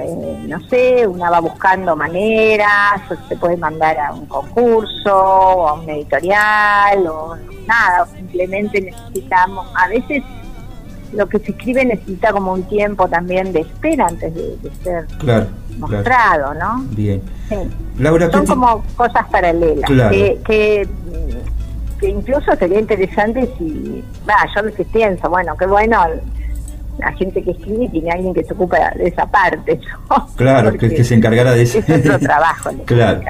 eh, 0.00 0.44
no 0.46 0.60
sé, 0.68 1.06
una 1.06 1.28
va 1.30 1.40
buscando 1.40 1.96
maneras, 1.96 3.00
o 3.10 3.28
se 3.28 3.36
puede 3.36 3.56
mandar 3.56 3.98
a 3.98 4.12
un 4.14 4.26
concurso, 4.26 5.14
o 5.14 5.68
a 5.68 5.72
una 5.74 5.92
editorial, 5.94 7.06
o 7.06 7.36
nada, 7.66 8.06
simplemente 8.16 8.80
necesitamos, 8.80 9.66
a 9.74 9.88
veces 9.88 10.22
lo 11.12 11.26
que 11.28 11.38
se 11.38 11.52
escribe 11.52 11.84
necesita 11.84 12.32
como 12.32 12.52
un 12.52 12.62
tiempo 12.64 13.08
también 13.08 13.52
de 13.52 13.60
espera 13.60 14.06
antes 14.06 14.34
de, 14.34 14.56
de 14.58 14.70
ser 14.82 15.06
Claro, 15.18 15.46
claro. 15.78 15.96
mostrado, 15.96 16.54
¿no? 16.54 16.84
Bien. 16.90 17.22
Sí. 17.48 17.56
Laura, 17.98 18.26
¿qué 18.26 18.32
Son 18.32 18.46
como 18.46 18.84
cosas 18.96 19.26
paralelas 19.30 19.88
Claro. 19.88 20.10
que, 20.10 20.38
que, 20.46 20.88
que 22.00 22.08
incluso 22.08 22.54
sería 22.56 22.80
interesante 22.80 23.48
si, 23.58 24.04
va, 24.28 24.34
yo 24.54 24.60
a 24.60 24.62
veces 24.62 24.86
pienso, 24.92 25.28
bueno, 25.30 25.56
qué 25.56 25.66
bueno 25.66 25.98
la 26.98 27.12
gente 27.12 27.42
que 27.42 27.50
escribe 27.50 27.88
tiene 27.88 28.10
alguien 28.10 28.34
que 28.34 28.44
se 28.44 28.52
ocupa 28.52 28.90
de 28.96 29.08
esa 29.08 29.26
parte, 29.26 29.78
¿no? 30.10 30.26
Claro, 30.36 30.72
que, 30.78 31.04
se 31.04 31.14
encargara 31.14 31.52
de 31.52 31.62
eso. 31.62 31.78
Es 31.78 31.88
otro 31.88 32.18
trabajo. 32.20 32.70
claro. 32.84 33.20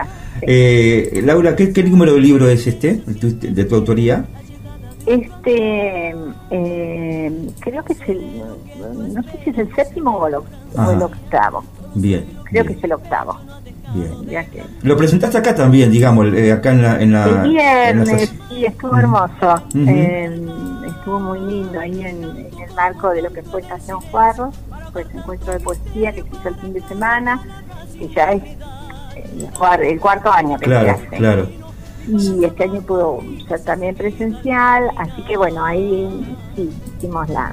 Eh, 0.43 1.23
Laura, 1.25 1.57
¿qué, 1.57 1.73
qué 1.73 1.83
número 1.83 2.15
de 2.15 2.21
libro 2.21 2.49
es 2.49 2.67
este, 2.67 3.01
de 3.07 3.65
tu, 3.65 3.75
autoría? 3.75 4.25
Este, 5.07 6.15
eh, 6.51 7.49
creo 7.61 7.85
que 7.85 7.93
es 7.95 8.09
el, 8.09 8.43
no 9.15 9.23
sé 9.23 9.31
si 9.45 9.51
es 9.51 9.59
el 9.59 9.75
séptimo 9.75 10.17
o 10.17 10.27
el, 10.27 10.35
o 10.35 10.91
el 10.91 11.03
octavo, 11.03 11.65
Bien. 11.97 12.25
creo 12.45 12.63
bien, 12.63 12.67
que 12.67 12.73
es 12.79 12.85
el 12.85 12.93
octavo. 12.93 13.39
bien. 13.95 14.27
Ya 14.31 14.45
que 14.45 14.63
Lo 14.83 14.97
presentaste 14.97 15.39
acá 15.39 15.55
también, 15.55 15.91
digamos, 15.91 16.27
eh, 16.35 16.53
acá 16.53 16.71
en 16.73 16.83
la... 16.83 17.01
En 17.03 17.13
la 17.13 17.25
El 17.45 17.99
en 18.01 18.05
la 18.07 18.19
sí, 18.19 18.65
estuvo 18.67 18.97
hermoso. 18.97 19.63
Eh, 19.75 20.47
estuvo 20.89 21.21
muy 21.21 21.41
lindo 21.41 21.81
ahí 21.81 22.01
en, 22.01 22.23
en 22.25 22.59
el 22.69 22.75
marco 22.75 23.11
de 23.11 23.23
lo 23.23 23.33
que 23.33 23.43
fue 23.43 23.61
Estación 23.61 24.01
Juarros, 24.11 24.55
fue 24.93 25.03
ese 25.03 25.19
encuentro 25.19 25.53
de 25.53 25.61
poesía 25.61 26.13
que 26.13 26.23
se 26.23 26.29
hizo 26.29 26.49
el 26.49 26.57
fin 26.57 26.73
de 26.73 26.81
semana, 26.83 27.43
que 27.99 28.09
ya 28.09 28.33
es 28.33 28.43
el, 29.17 29.51
cuar- 29.53 29.81
el 29.83 29.99
cuarto 30.01 30.31
año 30.33 30.59
que 30.59 30.65
se 30.67 30.71
Claro, 30.71 30.91
hace. 30.91 31.17
claro. 31.17 31.49
Y 32.09 32.45
este 32.45 32.65
año 32.65 32.81
pudo 32.83 33.21
ser 33.49 33.61
también 33.65 33.95
presencial, 33.97 34.85
así 34.97 35.23
que 35.25 35.37
bueno, 35.37 35.65
ahí 35.65 36.37
sí 36.55 36.71
hicimos 36.99 37.29
la, 37.31 37.53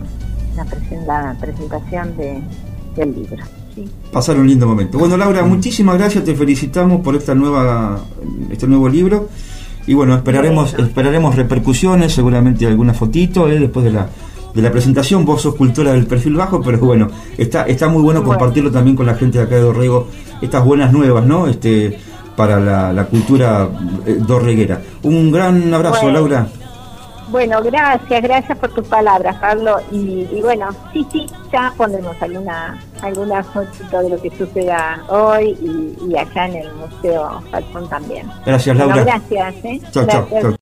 la, 0.55 0.63
presen- 0.65 1.05
la 1.07 1.35
presentación 1.39 2.15
de, 2.17 2.39
del 2.95 3.15
libro. 3.15 3.43
Sí. 3.75 3.85
Pasar 4.11 4.37
un 4.37 4.47
lindo 4.47 4.67
momento. 4.67 4.97
Bueno, 4.99 5.17
Laura, 5.17 5.43
muchísimas 5.43 5.97
gracias, 5.97 6.23
te 6.23 6.35
felicitamos 6.35 7.01
por 7.01 7.15
esta 7.15 7.33
nueva, 7.33 7.99
este 8.51 8.67
nuevo 8.67 8.87
libro. 8.87 9.29
Y 9.87 9.93
bueno, 9.95 10.15
esperaremos, 10.15 10.73
esperaremos 10.75 11.35
repercusiones, 11.35 12.13
seguramente 12.13 12.65
alguna 12.65 12.93
fotito 12.93 13.49
eh, 13.49 13.59
después 13.59 13.83
de 13.83 13.91
la, 13.91 14.07
de 14.53 14.61
la 14.61 14.71
presentación. 14.71 15.25
Vos 15.25 15.41
sos 15.41 15.55
cultora 15.55 15.91
del 15.93 16.05
perfil 16.05 16.35
bajo, 16.35 16.61
pero 16.61 16.77
bueno, 16.79 17.09
está, 17.37 17.63
está 17.63 17.87
muy 17.89 18.01
bueno 18.01 18.21
Bueno. 18.21 18.37
compartirlo 18.37 18.71
también 18.71 18.95
con 18.95 19.05
la 19.07 19.15
gente 19.15 19.39
de 19.39 19.43
acá 19.45 19.55
de 19.55 19.61
Dorrego, 19.61 20.07
estas 20.41 20.63
buenas 20.63 20.93
nuevas, 20.93 21.25
¿no? 21.25 21.47
Este, 21.47 21.97
para 22.37 22.59
la, 22.59 22.93
la 22.93 23.05
cultura 23.07 23.67
eh, 24.05 24.17
dorreguera. 24.25 24.81
Un 25.01 25.31
gran 25.31 25.73
abrazo, 25.73 26.03
Bueno. 26.03 26.19
Laura. 26.19 26.47
Bueno, 27.33 27.63
gracias, 27.63 28.21
gracias 28.21 28.55
por 28.59 28.71
tus 28.75 28.87
palabras, 28.87 29.35
Carlos. 29.39 29.81
Y, 29.91 30.27
y 30.31 30.39
bueno, 30.43 30.67
sí, 30.93 31.03
sí, 31.11 31.25
ya 31.51 31.73
pondremos 31.75 32.15
alguna 32.21 32.79
alguna 33.01 33.43
fotito 33.43 34.03
de 34.03 34.09
lo 34.11 34.21
que 34.21 34.29
suceda 34.37 35.03
hoy 35.09 35.57
y, 35.59 35.97
y 36.11 36.15
allá 36.15 36.45
en 36.45 36.55
el 36.57 36.71
Museo 36.75 37.41
Falcón 37.49 37.89
también. 37.89 38.29
Gracias, 38.45 38.77
Bueno, 38.77 38.95
Laura. 38.95 39.03
gracias, 39.19 39.65
¿eh? 39.65 39.81
Chao, 39.91 40.05
Gracias. 40.05 40.41
chao. 40.43 40.51
Mi 40.51 40.57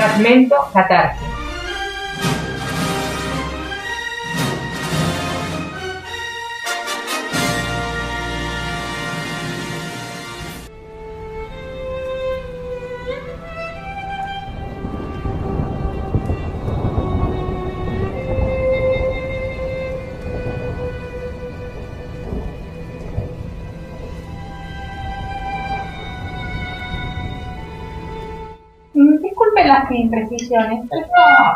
Fragmento 0.00 0.56
Catarsis. 0.72 1.29
Las 29.90 29.98
imprecisiones, 29.98 30.86
pero 30.88 31.06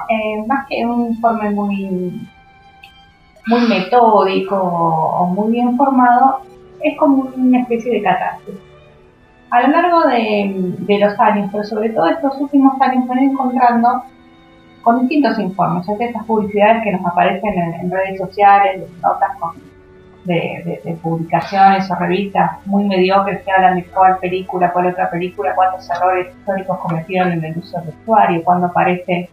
eh, 0.08 0.44
más 0.46 0.66
que 0.68 0.84
un 0.84 1.06
informe 1.08 1.50
muy, 1.50 2.28
muy 3.46 3.60
metódico 3.68 4.56
o 4.56 5.26
muy 5.26 5.52
bien 5.52 5.76
formado, 5.76 6.40
es 6.80 6.98
como 6.98 7.30
una 7.36 7.60
especie 7.60 7.92
de 7.92 8.02
catarsis. 8.02 8.54
A 9.50 9.62
lo 9.62 9.68
largo 9.68 10.00
de, 10.08 10.98
los 10.98 11.20
años, 11.20 11.48
pero 11.52 11.64
sobre 11.64 11.90
todo 11.90 12.06
estos 12.06 12.40
últimos 12.40 12.80
años, 12.80 13.04
ido 13.04 13.14
encontrando 13.14 14.02
con 14.82 15.00
distintos 15.00 15.38
informes, 15.38 15.86
ya 15.86 15.96
que 15.96 16.04
estas 16.06 16.24
publicidades 16.24 16.82
que 16.82 16.92
nos 16.92 17.06
aparecen 17.06 17.54
en, 17.54 17.74
en 17.74 17.90
redes 17.90 18.18
sociales, 18.18 18.82
notas 19.00 19.38
con 19.38 19.52
de, 20.24 20.80
publicaciones 21.02 21.90
o 21.90 21.94
revistas 21.96 22.64
muy 22.66 22.84
mediocres 22.84 23.42
que 23.42 23.52
hablan 23.52 23.76
de 23.76 23.84
cuál 23.84 24.18
película, 24.18 24.72
cuál 24.72 24.86
otra 24.86 25.10
película, 25.10 25.54
cuántos 25.54 25.88
errores 25.90 26.28
históricos 26.34 26.78
cometieron 26.78 27.32
en 27.32 27.44
el 27.44 27.58
uso 27.58 27.78
del 27.78 27.86
vestuario, 27.88 28.42
cuando 28.44 28.66
aparece 28.66 29.28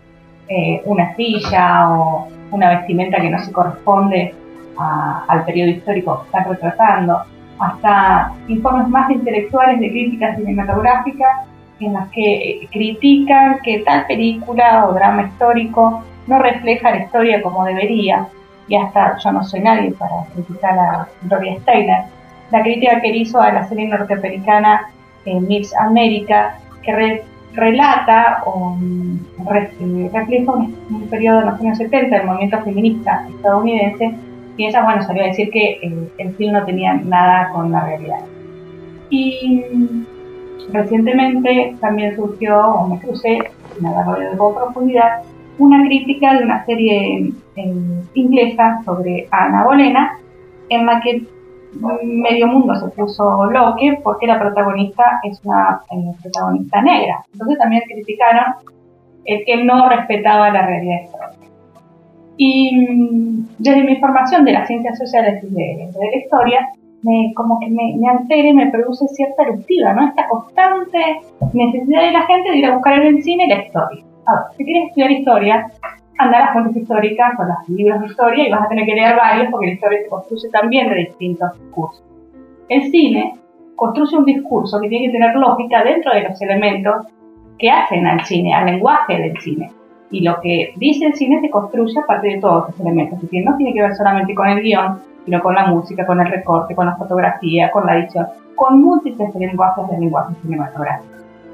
eh, 0.48 0.82
una 0.86 1.16
silla 1.16 1.90
o 1.92 2.28
una 2.52 2.70
vestimenta 2.72 3.22
que 3.22 3.30
no 3.30 3.40
se 3.40 3.52
corresponde 3.52 4.36
a- 4.78 5.24
al 5.28 5.46
periodo 5.46 5.70
histórico 5.70 6.20
que 6.22 6.26
están 6.26 6.52
retratando, 6.54 7.22
hasta 7.60 8.34
informes 8.48 8.88
más 8.90 9.10
intelectuales 9.12 9.80
de 9.80 9.90
crítica 9.90 10.36
cinematográfica 10.36 11.46
en 11.80 11.94
las 11.94 12.10
que 12.10 12.36
eh, 12.64 12.68
critican 12.72 13.60
que 13.64 13.80
tal 13.80 14.06
película 14.08 14.86
o 14.88 14.94
drama 14.94 15.24
histórico 15.24 16.04
no 16.28 16.40
refleja 16.40 16.92
la 16.92 17.04
historia 17.04 17.42
como 17.42 17.66
debería 17.66 18.28
y 18.72 18.76
hasta 18.78 19.18
yo 19.18 19.32
no 19.34 19.44
soy 19.44 19.60
nadie 19.60 19.92
para 19.92 20.24
criticar 20.34 20.80
a 20.80 21.08
Gloria 21.24 21.58
Steiner, 21.60 22.04
la 22.52 22.62
crítica 22.64 23.02
que 23.02 23.10
hizo 23.10 23.42
a 23.42 23.52
la 23.52 23.68
serie 23.68 23.88
norteamericana 23.90 24.88
eh, 25.26 25.40
Miss 25.42 25.76
America, 25.76 26.56
que 26.82 26.96
re- 26.96 27.24
relata 27.54 28.44
o 28.46 28.78
mm, 28.80 29.20
eh, 29.54 30.10
refleja 30.14 30.52
un, 30.54 30.74
un 30.90 31.02
periodo 31.10 31.42
en 31.42 31.46
los 31.48 31.60
años 31.60 31.78
70 31.80 32.16
del 32.18 32.26
movimiento 32.28 32.62
feminista 32.62 33.28
estadounidense, 33.36 34.16
y 34.56 34.66
ella, 34.68 34.84
bueno, 34.84 35.04
salió 35.04 35.24
a 35.24 35.28
decir 35.28 35.50
que 35.52 35.80
eh, 35.82 36.08
el 36.18 36.34
film 36.36 36.54
no 36.54 36.64
tenía 36.64 36.94
nada 36.94 37.50
con 37.50 37.72
la 37.74 37.86
realidad. 37.86 38.20
Y 39.10 39.66
mm, 39.74 40.06
recientemente 40.72 41.76
también 41.82 42.16
surgió, 42.16 42.58
o 42.58 42.88
me 42.88 43.00
crucé, 43.00 43.52
sin 43.76 43.86
haberlo 43.86 44.38
con 44.38 44.56
profundidad, 44.56 45.24
una 45.58 45.86
crítica 45.86 46.34
de 46.34 46.44
una 46.44 46.66
serie 46.66 47.32
eh, 47.56 47.74
inglesa 48.14 48.82
sobre 48.84 49.28
Ana 49.32 49.64
Bolena, 49.64 50.18
en 50.70 50.86
la 50.86 51.02
que 51.02 51.24
medio 52.04 52.48
mundo 52.48 52.76
se 52.76 52.88
puso 52.90 53.46
loque 53.46 54.00
porque 54.04 54.28
la 54.28 54.40
protagonista 54.40 55.04
es 55.24 55.40
una 55.46 55.82
eh, 55.92 56.14
protagonista 56.22 56.82
negra. 56.82 57.24
Entonces 57.32 57.58
también 57.58 57.84
criticaron 57.88 58.56
el 59.26 59.46
que 59.46 59.64
no 59.64 59.88
respetaba 59.90 60.50
la 60.50 60.66
realidad 60.66 61.04
histórica. 61.04 61.48
Y 62.38 62.76
mm, 62.76 63.48
desde 63.60 63.84
mi 63.84 63.98
formación 63.98 64.44
de 64.46 64.54
las 64.54 64.68
ciencias 64.68 64.98
sociales 64.98 65.44
y 65.44 65.54
de, 65.54 65.90
de 65.92 66.12
la 66.12 66.18
historia, 66.18 66.68
me, 67.04 67.34
como 67.36 67.60
que 67.60 67.70
me, 67.70 67.96
me 67.98 68.10
altera 68.10 68.48
y 68.48 68.54
me 68.54 68.70
produce 68.70 69.08
cierta 69.10 69.44
eruptiva, 69.44 69.94
¿no? 69.94 70.08
Esta 70.08 70.28
constante 70.28 71.22
necesidad 71.54 72.02
de 72.02 72.12
la 72.12 72.24
gente 72.24 72.52
de 72.52 72.58
ir 72.58 72.66
a 72.66 72.76
buscar 72.76 73.00
en 73.00 73.16
el 73.16 73.24
cine 73.24 73.48
la 73.48 73.64
historia. 73.66 74.04
A 74.32 74.36
ver, 74.36 74.58
si 74.58 74.64
quieres 74.64 74.88
estudiar 74.90 75.12
historia, 75.12 75.68
anda 76.18 76.38
a 76.38 76.42
las 76.42 76.54
fuentes 76.54 76.78
históricas 76.78 77.34
o 77.40 77.44
los 77.44 77.70
libros 77.70 78.00
de 78.00 78.08
historia 78.08 78.48
y 78.48 78.52
vas 78.52 78.64
a 78.64 78.70
tener 78.70 78.86
que 78.86 78.96
leer 78.96 79.16
varios 79.16 79.52
porque 79.52 79.68
la 79.68 79.74
historia 79.74 80.00
se 80.04 80.10
construye 80.10 80.50
también 80.50 80.90
de 80.90 80.96
distintos 80.96 81.60
discursos. 81.60 82.04
El 82.70 82.84
cine 82.92 83.34
construye 83.76 84.18
un 84.18 84.26
discurso 84.26 84.80
que 84.80 84.88
tiene 84.88 85.08
que 85.08 85.14
tener 85.14 85.36
lógica 85.36 85.84
dentro 85.84 86.14
de 86.14 86.30
los 86.30 86.42
elementos 86.42 87.08
que 87.58 87.70
hacen 87.70 88.08
al 88.08 88.24
cine, 88.26 88.54
al 88.54 88.66
lenguaje 88.68 89.18
del 89.18 89.38
cine. 89.40 89.72
Y 90.12 90.22
lo 90.22 90.40
que 90.42 90.74
dice 90.78 91.06
el 91.06 91.14
cine 91.16 91.42
se 91.42 91.50
construye 91.50 92.00
a 92.00 92.06
partir 92.06 92.36
de 92.36 92.42
todos 92.42 92.70
esos 92.70 92.82
elementos. 92.82 93.22
Decir, 93.22 93.44
no 93.46 93.56
tiene 93.58 93.74
que 93.74 93.82
ver 93.82 93.96
solamente 93.96 94.36
con 94.36 94.48
el 94.48 94.62
guion, 94.62 95.00
sino 95.26 95.42
con 95.42 95.56
la 95.56 95.68
música, 95.68 96.06
con 96.06 96.20
el 96.20 96.28
recorte, 96.28 96.76
con 96.76 96.86
la 96.86 96.96
fotografía, 96.96 97.72
con 97.72 97.86
la 97.86 97.98
edición, 97.98 98.28
con 98.56 98.82
múltiples 98.82 99.34
lenguajes 99.36 99.88
del 99.90 100.00
lenguaje 100.02 100.34
cinematográfico. 100.42 101.11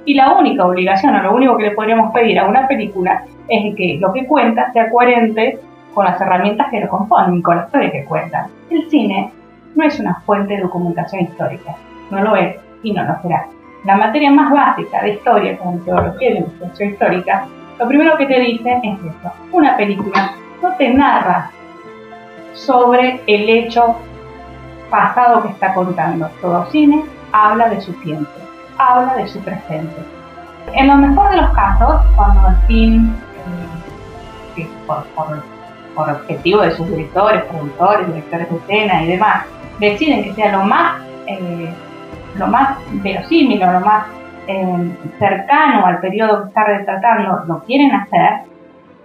Y 0.08 0.14
la 0.14 0.32
única 0.32 0.66
obligación, 0.66 1.14
o 1.16 1.22
lo 1.22 1.36
único 1.36 1.58
que 1.58 1.64
le 1.64 1.72
podríamos 1.72 2.14
pedir 2.14 2.40
a 2.40 2.48
una 2.48 2.66
película 2.66 3.26
es 3.50 3.76
que 3.76 3.98
lo 4.00 4.14
que 4.14 4.26
cuenta 4.26 4.72
sea 4.72 4.90
coherente 4.90 5.60
con 5.94 6.06
las 6.06 6.20
herramientas 6.22 6.68
que 6.72 6.80
lo 6.80 6.88
componen 6.88 7.36
y 7.36 7.42
con 7.42 7.58
la 7.58 7.66
historia 7.66 7.92
que 7.92 8.06
cuenta. 8.06 8.48
El 8.70 8.90
cine 8.90 9.30
no 9.76 9.84
es 9.84 10.00
una 10.00 10.16
fuente 10.26 10.56
de 10.56 10.62
documentación 10.62 11.24
histórica, 11.24 11.76
no 12.10 12.22
lo 12.22 12.38
es 12.38 12.56
y 12.84 12.94
no 12.94 13.04
lo 13.04 13.22
será. 13.22 13.48
La 13.84 13.98
materia 13.98 14.32
más 14.32 14.50
básica 14.50 15.02
de 15.02 15.16
historia, 15.16 15.58
como 15.58 15.78
teología 15.80 16.30
y 16.30 16.34
de 16.34 16.40
investigación 16.40 16.90
histórica, 16.92 17.46
lo 17.78 17.88
primero 17.90 18.18
que 18.18 18.28
te 18.28 18.40
dice 18.40 18.80
es 18.82 18.94
esto. 18.94 19.34
Una 19.52 19.76
película 19.76 20.32
no 20.64 20.72
te 20.78 20.94
narra 20.94 21.52
sobre 22.54 23.20
el 23.28 23.50
hecho 23.50 23.98
pasado 24.90 25.44
que 25.44 25.50
está 25.50 25.74
contando. 25.74 26.30
Todo 26.42 26.66
cine 26.68 27.04
habla 27.34 27.68
de 27.68 27.82
su 27.82 27.92
tiempo, 28.02 28.30
habla 28.78 29.16
de 29.16 29.28
su 29.28 29.40
presente. 29.42 29.96
En 30.74 30.88
lo 30.88 30.96
mejor 30.96 31.30
de 31.32 31.38
los 31.38 31.50
casos, 31.52 32.02
cuando 32.16 32.48
el 32.50 32.56
film, 32.68 33.14
eh, 34.58 34.68
por, 34.86 35.04
por- 35.16 35.44
objetivo 35.96 36.62
de 36.62 36.72
sus 36.72 36.88
directores, 36.90 37.44
productores, 37.46 38.06
directores 38.08 38.50
de 38.52 38.58
escena 38.58 39.04
y 39.04 39.08
demás, 39.08 39.46
deciden 39.80 40.24
que 40.26 40.34
sea 40.34 40.52
lo 40.56 40.64
más, 40.64 41.02
eh, 41.26 41.74
lo 42.38 42.46
más 42.48 42.78
verosímil 43.02 43.64
o 43.64 43.72
lo 43.72 43.80
más 43.80 44.06
eh, 44.46 44.92
cercano 45.18 45.86
al 45.88 46.00
periodo 46.00 46.44
que 46.44 46.48
está 46.50 46.64
retratando, 46.66 47.44
lo 47.48 47.60
quieren 47.64 47.92
hacer, 47.96 48.42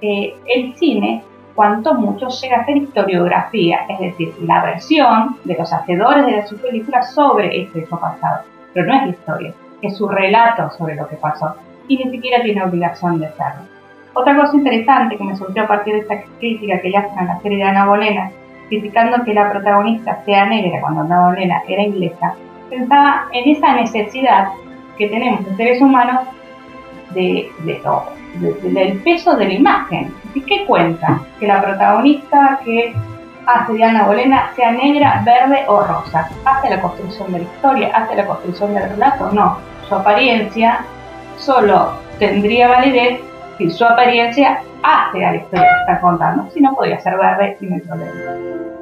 eh, 0.02 0.34
el 0.46 0.74
cine, 0.76 1.22
cuanto 1.54 1.94
mucho, 1.94 2.28
llega 2.28 2.58
a 2.58 2.64
ser 2.66 2.76
historiografía, 2.76 3.80
es 3.88 3.98
decir, 3.98 4.34
la 4.42 4.62
versión 4.62 5.38
de 5.44 5.56
los 5.56 5.72
hacedores 5.72 6.26
de 6.26 6.46
su 6.46 6.58
película 6.58 7.02
sobre 7.04 7.62
este 7.62 7.80
hecho 7.80 7.98
pasado. 7.98 8.42
Pero 8.74 8.86
no 8.86 8.94
es 8.94 9.02
la 9.02 9.08
historia, 9.08 9.54
es 9.82 9.96
su 9.96 10.08
relato 10.08 10.70
sobre 10.76 10.94
lo 10.94 11.08
que 11.08 11.16
pasó 11.16 11.54
y 11.88 11.96
ni 11.96 12.10
siquiera 12.10 12.42
tiene 12.42 12.62
obligación 12.62 13.18
de 13.18 13.26
hacerlo. 13.26 13.62
Otra 14.14 14.36
cosa 14.36 14.56
interesante 14.56 15.16
que 15.16 15.24
me 15.24 15.36
surgió 15.36 15.64
a 15.64 15.66
partir 15.68 15.94
de 15.94 16.00
esta 16.00 16.22
crítica 16.38 16.80
que 16.80 16.90
le 16.90 16.98
hacen 16.98 17.18
a 17.18 17.24
la 17.24 17.40
serie 17.40 17.58
de 17.58 17.64
Ana 17.64 17.86
Bolena, 17.86 18.30
criticando 18.68 19.24
que 19.24 19.34
la 19.34 19.50
protagonista 19.50 20.22
sea 20.24 20.46
negra 20.46 20.80
cuando 20.80 21.00
Ana 21.02 21.26
Bolena 21.28 21.62
era 21.68 21.82
inglesa, 21.82 22.34
pensaba 22.70 23.24
en 23.32 23.50
esa 23.50 23.74
necesidad 23.74 24.48
que 24.98 25.08
tenemos 25.08 25.46
los 25.46 25.56
seres 25.56 25.80
humanos 25.80 26.20
de, 27.14 27.50
de 27.64 27.80
lo- 27.84 28.04
de- 28.40 28.54
de- 28.54 28.70
del 28.70 28.98
peso 29.00 29.34
de 29.36 29.46
la 29.46 29.52
imagen. 29.54 30.14
¿Y 30.34 30.40
qué 30.42 30.64
cuenta? 30.66 31.20
Que 31.38 31.46
la 31.46 31.60
protagonista 31.62 32.60
que 32.64 32.94
hace 33.47 33.72
de 33.72 33.84
Ana 33.84 34.05
Bolena 34.05 34.51
sea 34.55 34.72
negra, 34.72 35.22
verde 35.24 35.64
o 35.66 35.80
rosa. 35.82 36.28
¿Hace 36.45 36.70
la 36.70 36.80
construcción 36.80 37.32
de 37.32 37.38
la 37.40 37.45
historia? 37.45 37.90
¿Hace 37.95 38.16
la 38.16 38.26
construcción 38.26 38.74
del 38.74 38.88
relato? 38.90 39.30
No. 39.32 39.59
Su 39.88 39.95
apariencia 39.95 40.84
solo 41.36 41.93
tendría 42.18 42.68
validez 42.68 43.20
si 43.59 43.70
su 43.70 43.84
apariencia 43.84 44.62
hace 44.82 45.24
a 45.24 45.32
la 45.32 45.36
historia 45.36 45.62
que 45.62 45.80
está 45.80 46.01
contando. 46.01 46.49
Si 46.53 46.61
no, 46.61 46.74
podría 46.74 47.01
ser 47.01 47.16
verde 47.16 47.57
y 47.61 47.66
no 47.66 47.78
problema. 47.84 48.81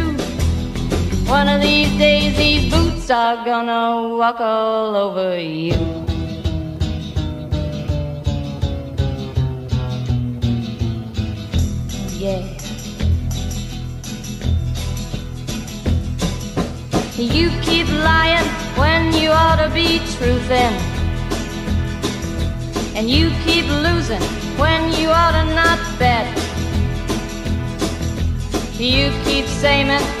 One 1.31 1.47
of 1.47 1.61
these 1.61 1.97
days, 1.97 2.35
these 2.35 2.69
boots 2.69 3.09
are 3.09 3.45
gonna 3.45 4.17
walk 4.17 4.41
all 4.41 4.97
over 4.97 5.39
you. 5.39 5.79
Yeah. 12.19 12.43
You 17.15 17.49
keep 17.61 17.87
lying 17.87 18.47
when 18.75 19.13
you 19.13 19.29
ought 19.29 19.55
to 19.63 19.69
be 19.73 19.99
truthing. 20.15 20.75
And 22.93 23.09
you 23.09 23.31
keep 23.45 23.65
losing 23.87 24.21
when 24.59 24.91
you 24.99 25.07
ought 25.07 25.31
to 25.31 25.45
not 25.55 25.79
bet. 25.97 26.27
You 28.77 29.13
keep 29.23 29.45
saying 29.45 30.20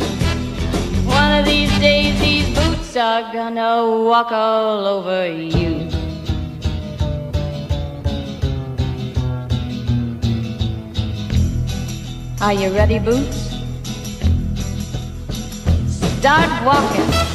These 1.45 1.79
days, 1.79 2.19
these 2.21 2.55
boots 2.55 2.95
are 2.95 3.33
gonna 3.33 3.89
walk 4.05 4.31
all 4.31 4.85
over 4.85 5.27
you. 5.27 5.89
Are 12.41 12.53
you 12.53 12.69
ready, 12.73 12.99
Boots? 12.99 13.49
Start 16.19 16.65
walking. 16.65 17.30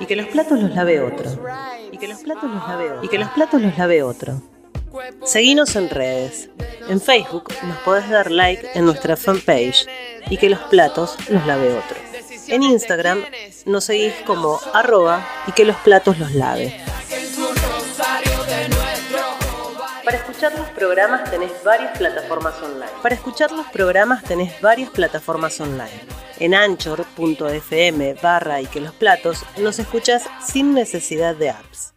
Y 0.00 0.06
que 0.06 0.16
los 0.16 0.26
platos 0.26 0.60
los 0.60 0.74
lave 0.74 1.00
otro. 1.00 1.30
Y 1.90 1.98
que 1.98 2.08
los 2.08 2.18
platos 2.18 2.50
los 2.50 2.68
lave 2.68 2.90
otro. 2.90 3.04
Y 3.04 3.08
que 3.08 3.18
los 3.18 3.28
platos 3.30 3.60
los 3.60 3.78
lave 3.78 4.02
otro. 4.02 4.42
Seguinos 5.24 5.74
en 5.76 5.88
redes. 5.88 6.50
En 6.88 7.00
Facebook 7.00 7.52
nos 7.62 7.78
podés 7.78 8.08
dar 8.10 8.30
like 8.30 8.70
en 8.74 8.84
nuestra 8.84 9.16
fanpage 9.16 9.86
y 10.28 10.36
que 10.36 10.50
los 10.50 10.60
platos 10.60 11.16
los 11.28 11.46
lave 11.46 11.76
otro. 11.76 11.96
En 12.48 12.62
Instagram 12.62 13.24
nos 13.66 13.84
seguís 13.84 14.14
como 14.26 14.60
arroba 14.74 15.26
y 15.46 15.52
que 15.52 15.64
los 15.64 15.76
platos 15.76 16.18
los 16.18 16.32
lave. 16.32 16.80
Para 20.04 20.16
escuchar 20.16 20.52
los 20.58 20.68
programas 20.70 21.30
tenés 21.30 21.52
varias 21.64 21.96
plataformas 21.96 22.60
online. 22.60 22.90
Para 23.02 23.14
escuchar 23.14 23.52
los 23.52 23.66
programas 23.68 24.24
tenés 24.24 24.60
varias 24.60 24.90
plataformas 24.90 25.60
online. 25.60 26.11
En 26.42 26.54
anchor.fm 26.54 28.14
barra 28.20 28.60
y 28.60 28.66
que 28.66 28.80
los 28.80 28.92
platos 28.94 29.44
nos 29.60 29.78
escuchas 29.78 30.24
sin 30.44 30.74
necesidad 30.74 31.36
de 31.36 31.50
apps. 31.50 31.94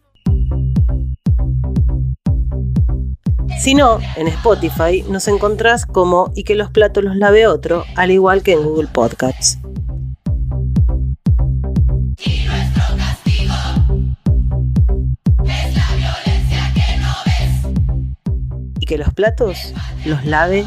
Si 3.58 3.74
no, 3.74 3.98
en 4.14 4.28
Spotify 4.28 5.04
nos 5.10 5.26
encontrás 5.26 5.84
como 5.84 6.30
y 6.36 6.44
que 6.44 6.54
los 6.54 6.70
platos 6.70 7.02
los 7.02 7.16
lave 7.16 7.48
otro, 7.48 7.84
al 7.96 8.12
igual 8.12 8.44
que 8.44 8.52
en 8.52 8.62
Google 8.62 8.86
Podcasts. 8.86 9.58
Y 18.78 18.86
que 18.86 18.96
los 18.96 19.12
platos 19.12 19.74
los 20.04 20.24
lave 20.24 20.64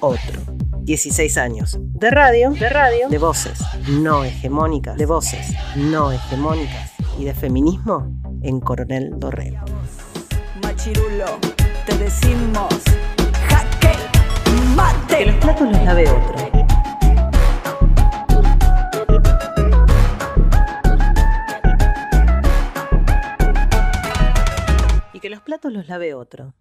otro. 0.00 0.49
16 0.82 1.36
años. 1.36 1.78
De 1.80 2.10
radio, 2.10 2.50
de 2.50 2.68
radio, 2.68 3.08
de 3.08 3.18
voces 3.18 3.58
no 3.88 4.24
hegemónicas, 4.24 4.96
de 4.96 5.06
voces 5.06 5.54
no 5.76 6.10
hegemónicas 6.10 6.92
y 7.18 7.24
de 7.24 7.34
feminismo 7.34 8.10
en 8.42 8.60
Coronel 8.60 9.10
Dorrego. 9.18 9.58
Machirulo, 10.62 11.38
te 11.86 11.96
decimos 11.98 12.72
jaque 13.48 13.96
mate. 14.74 15.18
Que 15.18 15.26
los 15.26 15.36
platos 15.36 15.70
los 15.70 15.82
lave 15.84 16.10
otro. 16.10 16.34
Y 25.12 25.20
que 25.20 25.28
los 25.28 25.40
platos 25.42 25.72
los 25.72 25.88
lave 25.88 26.14
otro. 26.14 26.54